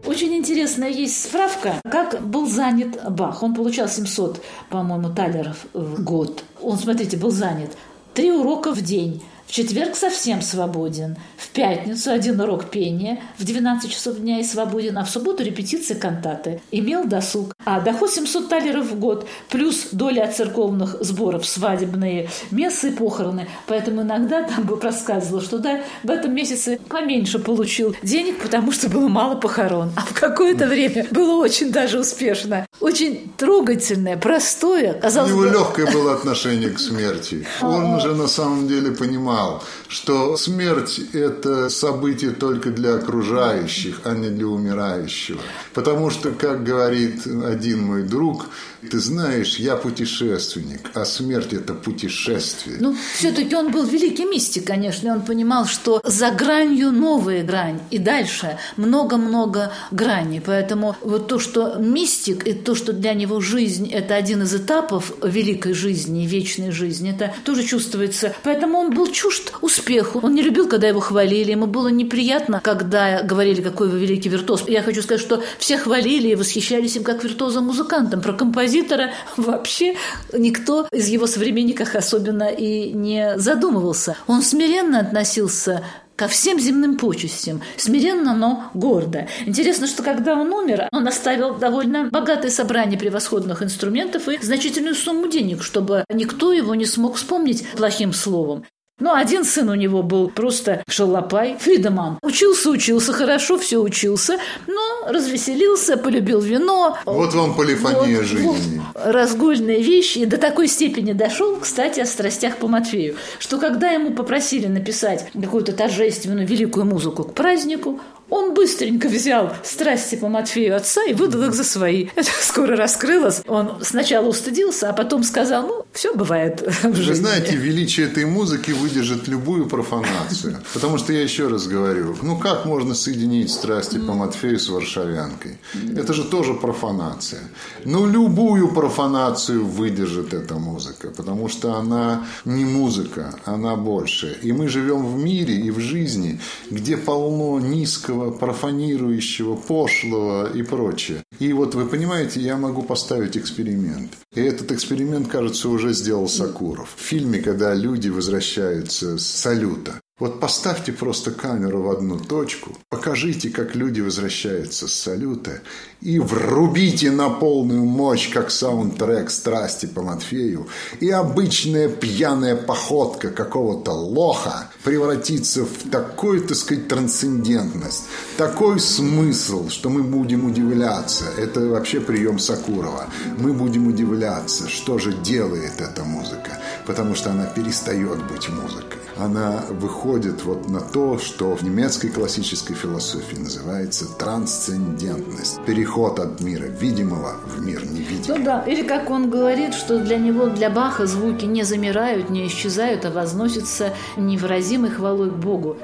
Очень 0.06 0.36
интересная 0.36 0.90
есть 0.90 1.24
справка, 1.24 1.76
как 1.90 2.22
был 2.28 2.46
занят 2.46 3.00
Бах. 3.10 3.42
Он 3.42 3.56
получал 3.56 3.88
700, 3.88 4.44
по-моему, 4.70 5.08
талеров 5.14 5.66
в 5.72 6.04
год. 6.04 6.44
Он, 6.62 6.78
смотрите, 6.78 7.16
был 7.16 7.32
занят 7.32 7.78
три 8.14 8.34
урока 8.34 8.74
в 8.74 8.82
день– 8.82 9.24
в 9.48 9.52
четверг 9.52 9.96
совсем 9.96 10.42
свободен. 10.42 11.16
В 11.38 11.48
пятницу 11.50 12.12
один 12.12 12.40
урок 12.42 12.66
пения. 12.66 13.22
В 13.38 13.46
12 13.46 13.90
часов 13.90 14.18
дня 14.18 14.42
и 14.42 14.44
свободен. 14.44 14.98
А 14.98 15.06
в 15.06 15.10
субботу 15.10 15.42
репетиции 15.42 15.94
кантаты. 15.94 16.60
Имел 16.72 17.06
досуг. 17.06 17.54
А 17.64 17.80
доход 17.80 18.12
700 18.12 18.50
талеров 18.50 18.92
в 18.92 19.00
год. 19.00 19.26
Плюс 19.50 19.88
доля 19.94 20.26
от 20.26 20.36
церковных 20.36 20.98
сборов, 21.00 21.46
свадебные, 21.46 22.30
мессы 22.52 22.90
и 22.90 22.92
похороны. 22.92 23.48
Поэтому 23.68 24.02
иногда 24.02 24.44
там 24.44 24.66
бы 24.66 24.76
проскальзывало, 24.76 25.42
что 25.42 25.60
да, 25.60 25.82
в 26.04 26.12
этом 26.12 26.36
месяце 26.36 26.78
поменьше 26.90 27.40
получил 27.40 27.96
денег, 28.04 28.42
потому 28.42 28.74
что 28.74 28.90
было 28.90 29.08
мало 29.08 29.36
похорон. 29.36 29.94
А 29.96 30.02
в 30.02 30.14
какое-то 30.14 30.68
время 30.68 31.08
было 31.12 31.42
очень 31.42 31.72
даже 31.72 32.00
успешно. 32.00 32.66
Очень 32.82 33.32
трогательное, 33.38 34.18
простое. 34.18 34.92
Казалось 34.94 35.32
У 35.32 35.36
него 35.36 35.44
бы... 35.46 35.50
легкое 35.52 35.92
было 35.92 36.14
отношение 36.14 36.70
к 36.70 36.80
смерти. 36.80 37.48
Он 37.62 37.96
уже 37.96 38.14
на 38.14 38.28
самом 38.28 38.68
деле 38.68 38.92
понимал, 38.92 39.37
понимал, 39.38 39.64
что 39.88 40.38
смерть– 40.38 41.00
это 41.14 41.70
событие 41.70 42.32
только 42.32 42.70
для 42.72 42.96
окружающих, 42.96 44.02
а 44.04 44.14
не 44.14 44.30
для 44.30 44.48
умирающего. 44.48 45.40
Потому 45.74 46.10
что, 46.10 46.32
как 46.32 46.64
говорит 46.64 47.26
один 47.26 47.84
мой 47.84 48.04
друг, 48.04 48.48
ты 48.90 49.00
знаешь, 49.00 49.58
я 49.58 49.76
путешественник, 49.76 50.92
а 50.94 51.06
смерть– 51.06 51.52
это 51.54 51.74
путешествие. 51.74 52.78
Ну, 52.80 52.96
все-таки 53.16 53.56
он 53.56 53.72
был 53.72 53.86
великий 53.86 54.26
мистик, 54.26 54.66
конечно, 54.66 55.14
он 55.14 55.22
понимал, 55.22 55.66
что 55.66 56.02
за 56.04 56.32
гранью 56.32 56.92
новая 56.92 57.44
грань, 57.44 57.80
и 57.92 57.98
дальше 57.98 58.58
много-много 58.76 59.72
граней. 59.92 60.42
Поэтому 60.42 60.96
вот 61.02 61.28
то, 61.28 61.40
что 61.40 61.76
мистик, 61.76 62.46
и 62.48 62.54
то, 62.54 62.76
что 62.76 62.94
для 62.94 63.14
него 63.14 63.42
жизнь– 63.42 63.90
это 63.92 64.16
один 64.16 64.44
из 64.44 64.54
этапов 64.54 65.14
великой 65.24 65.74
жизни, 65.74 66.26
вечной 66.26 66.72
жизни, 66.72 67.12
это 67.12 67.34
тоже 67.44 67.64
чувствуется. 67.64 68.34
Поэтому 68.44 68.78
он 68.78 68.94
был 68.94 69.08
чужд 69.08 69.54
успеху. 69.62 70.20
Он 70.24 70.34
не 70.36 70.42
любил, 70.42 70.68
когда 70.68 70.88
его 70.88 71.00
хвалили. 71.00 71.52
Ему 71.52 71.68
было 71.68 71.88
неприятно, 71.88 72.62
когда 72.64 73.24
говорили, 73.24 73.62
какой 73.62 73.90
вы 73.90 74.00
великий 74.00 74.30
виртуоз. 74.30 74.66
Я 74.68 74.84
хочу 74.84 75.02
сказать, 75.02 75.22
что 75.22 75.44
все 75.58 75.78
хвалили 75.78 76.30
и 76.30 76.36
восхищались 76.36 76.96
им 76.96 77.04
как 77.04 77.24
виртуозом-музыкантом. 77.24 78.22
Про 78.22 78.34
композитора 78.68 79.12
вообще 79.38 79.96
никто 80.34 80.88
из 80.92 81.08
его 81.08 81.28
современников 81.28 81.96
особенно 81.96 82.50
и 82.50 82.92
не 82.92 83.38
задумывался. 83.38 84.18
Он 84.28 84.42
смиренно 84.42 85.00
относился 85.00 85.84
ко 86.16 86.28
всем 86.28 86.60
земным 86.60 86.98
почестям, 86.98 87.62
смиренно, 87.78 88.34
но 88.34 88.72
гордо. 88.74 89.28
Интересно, 89.46 89.86
что 89.86 90.02
когда 90.02 90.34
он 90.34 90.52
умер, 90.52 90.90
он 90.92 91.08
оставил 91.08 91.56
довольно 91.56 92.10
богатое 92.10 92.50
собрание 92.50 93.00
превосходных 93.00 93.62
инструментов 93.62 94.28
и 94.28 94.40
значительную 94.42 94.96
сумму 94.96 95.28
денег, 95.28 95.64
чтобы 95.64 96.04
никто 96.12 96.52
его 96.52 96.74
не 96.74 96.86
смог 96.86 97.16
вспомнить 97.16 97.68
плохим 97.78 98.14
словом. 98.14 98.66
Ну, 99.00 99.14
один 99.14 99.44
сын 99.44 99.70
у 99.70 99.76
него 99.76 100.02
был 100.02 100.28
просто 100.28 100.84
шалопай, 100.90 101.56
Фридеман. 101.60 102.18
Учился, 102.24 102.72
учился, 102.72 103.14
хорошо 103.14 103.60
все 103.60 103.78
учился, 103.78 104.40
но 104.66 105.12
развеселился, 105.12 105.98
полюбил 105.98 106.40
вино. 106.42 106.98
Вот 107.06 107.32
вам 107.36 107.54
полифония 107.56 108.18
вот, 108.18 108.26
жизни. 108.26 108.48
Вот, 108.48 108.58
разгульные 108.96 109.84
вещи. 109.84 110.20
И 110.20 110.26
до 110.26 110.38
такой 110.38 110.68
степени 110.68 111.14
дошел, 111.14 111.58
кстати, 111.58 112.00
о 112.00 112.08
страстях 112.08 112.58
по 112.58 112.68
Матфею, 112.68 113.18
что 113.38 113.60
когда 113.60 113.92
ему 113.92 114.14
попросили 114.14 114.66
написать 114.66 115.30
какую-то 115.32 115.74
торжественную 115.74 116.48
великую 116.48 116.88
музыку 116.88 117.24
к 117.24 117.36
празднику, 117.36 118.00
он 118.30 118.54
быстренько 118.54 119.08
взял 119.08 119.54
страсти 119.64 120.16
по 120.16 120.28
Матфею 120.28 120.76
отца 120.76 121.04
и 121.04 121.14
выдал 121.14 121.44
их 121.44 121.54
за 121.54 121.64
свои. 121.64 122.08
Это 122.16 122.30
скоро 122.42 122.76
раскрылось. 122.76 123.42
Он 123.48 123.78
сначала 123.82 124.28
устыдился, 124.28 124.90
а 124.90 124.94
потом 124.94 125.24
сказал, 125.24 125.68
ну, 125.68 125.86
все 125.94 126.14
бывает 126.14 126.62
в 126.84 126.96
жизни. 126.96 127.10
Вы 127.10 127.16
знаете, 127.16 127.56
величие 127.56 128.08
этой 128.08 128.26
музыки 128.26 128.72
выдержит 128.72 129.28
любую 129.28 129.68
профанацию. 129.68 130.58
Потому 130.74 130.98
что 130.98 131.14
я 131.14 131.22
еще 131.22 131.48
раз 131.48 131.68
говорю, 131.68 132.16
ну 132.22 132.38
как 132.38 132.66
можно 132.66 132.94
соединить 132.94 133.52
страсти 133.52 133.98
по 133.98 134.14
Матфею 134.14 134.60
с 134.60 134.70
варшавянкой? 134.70 135.58
Это 135.96 136.14
же 136.14 136.24
тоже 136.24 136.54
профанация. 136.54 137.42
Ну, 137.86 138.06
любую 138.06 138.74
профанацию 138.74 139.66
выдержит 139.66 140.34
эта 140.34 140.56
музыка, 140.56 141.10
потому 141.16 141.48
что 141.50 141.76
она 141.76 142.26
не 142.46 142.66
музыка, 142.66 143.36
она 143.46 143.76
больше. 143.76 144.38
И 144.42 144.52
мы 144.52 144.68
живем 144.68 145.06
в 145.06 145.18
мире 145.18 145.56
и 145.56 145.72
в 145.72 145.80
жизни, 145.80 146.40
где 146.70 146.98
полно 146.98 147.60
низкого 147.60 148.17
низкого, 148.18 148.32
профанирующего, 148.32 149.56
пошлого 149.56 150.52
и 150.52 150.64
прочее. 150.64 151.24
И 151.40 151.54
вот 151.54 151.76
вы 151.76 151.86
понимаете, 151.86 152.42
я 152.42 152.58
могу 152.58 152.84
поставить 152.84 153.38
эксперимент. 153.38 154.12
И 154.36 154.42
этот 154.42 154.72
эксперимент, 154.72 155.28
кажется, 155.28 155.70
уже 155.70 155.94
сделал 155.94 156.28
Сакуров. 156.28 156.96
В 156.96 157.02
фильме, 157.02 157.40
когда 157.40 157.74
люди 157.74 158.10
возвращаются 158.10 159.18
с 159.18 159.26
салюта. 159.26 160.00
Вот 160.20 160.40
поставьте 160.40 160.94
просто 160.94 161.30
камеру 161.30 161.84
в 161.84 161.92
одну 161.92 162.18
точку, 162.20 162.76
покажите, 162.90 163.52
как 163.52 163.76
люди 163.76 164.02
возвращаются 164.02 164.88
с 164.88 164.94
салюта, 164.94 165.62
и 166.02 166.18
врубите 166.18 167.12
на 167.12 167.30
полную 167.30 167.86
мощь, 167.86 168.34
как 168.34 168.50
саундтрек 168.50 169.30
«Страсти 169.30 169.86
по 169.86 170.02
Матфею», 170.02 170.70
и 171.00 171.12
обычная 171.12 171.88
пьяная 171.88 172.56
походка 172.56 173.30
какого-то 173.30 173.92
лоха 173.92 174.72
превратится 174.84 175.66
в 175.66 175.92
такую, 175.92 176.42
так 176.42 176.58
сказать, 176.58 176.88
трансцендентность, 176.88 178.06
такой 178.38 178.80
смысл, 178.80 179.70
что 179.70 179.92
мы 179.92 180.02
будем 180.02 180.46
удивляться. 180.46 181.26
Это 181.38 181.60
вообще 181.60 182.02
прием 182.02 182.40
Сакурова. 182.40 183.06
Мы 183.38 183.54
будем 183.54 183.86
удивляться, 183.86 184.68
что 184.68 184.98
же 184.98 185.14
делает 185.14 185.80
эта 185.80 186.04
музыка, 186.04 186.60
потому 186.88 187.14
что 187.14 187.30
она 187.30 187.46
перестает 187.46 188.18
быть 188.28 188.50
музыкой 188.50 189.07
она 189.20 189.64
выходит 189.70 190.44
вот 190.44 190.70
на 190.70 190.80
то, 190.80 191.18
что 191.18 191.56
в 191.56 191.64
немецкой 191.64 192.10
классической 192.10 192.76
философии 192.76 193.38
называется 193.38 194.06
трансцендентность. 194.18 195.60
Переход 195.66 196.20
от 196.20 196.42
мира 196.42 196.66
видимого 196.66 197.36
в 197.46 197.62
мир 197.62 197.86
невидимый. 197.86 198.40
Ну 198.40 198.46
да, 198.46 198.64
или 198.68 198.84
как 198.84 199.10
он 199.10 199.30
говорит, 199.30 199.74
что 199.74 200.00
для 200.00 200.18
него, 200.18 200.48
для 200.48 200.70
Баха 200.70 201.06
звуки 201.06 201.46
не 201.46 201.64
замирают, 201.64 202.30
не 202.30 202.48
исчезают, 202.48 203.06
а 203.06 203.12
возносятся 203.12 203.94
невыразимой 204.16 204.92
хвалой 204.92 205.30
к 205.30 205.36
Богу. 205.36 205.78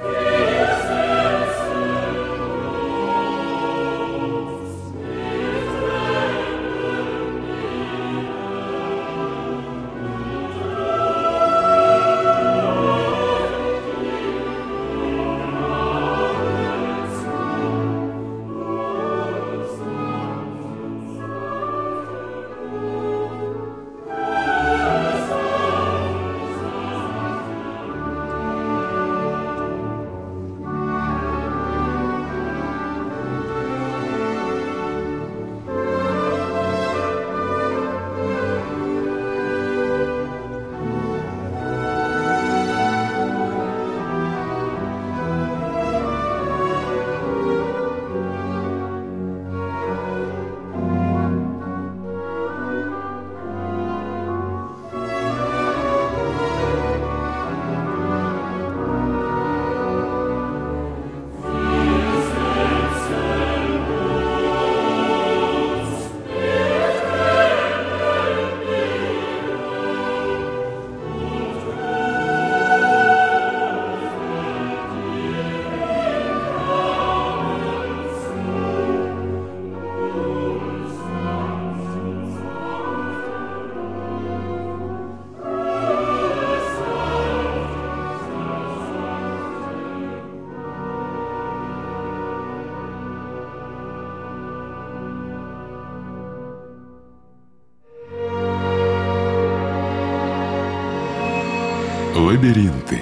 Лабиринты. 102.44 103.02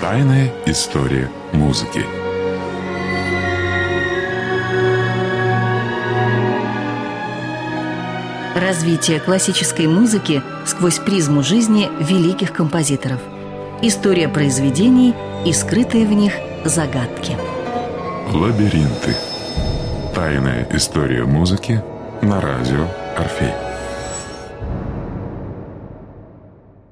Тайная 0.00 0.50
история 0.64 1.30
музыки. 1.52 2.00
Развитие 8.56 9.20
классической 9.20 9.88
музыки 9.88 10.42
сквозь 10.64 11.00
призму 11.00 11.42
жизни 11.42 11.90
великих 12.00 12.54
композиторов. 12.54 13.20
История 13.82 14.30
произведений 14.30 15.14
и 15.44 15.52
скрытые 15.52 16.06
в 16.06 16.12
них 16.14 16.32
загадки. 16.64 17.36
Лабиринты. 18.32 19.14
Тайная 20.14 20.66
история 20.72 21.24
музыки 21.26 21.82
на 22.22 22.40
радио 22.40 22.86
Орфей. 23.18 23.69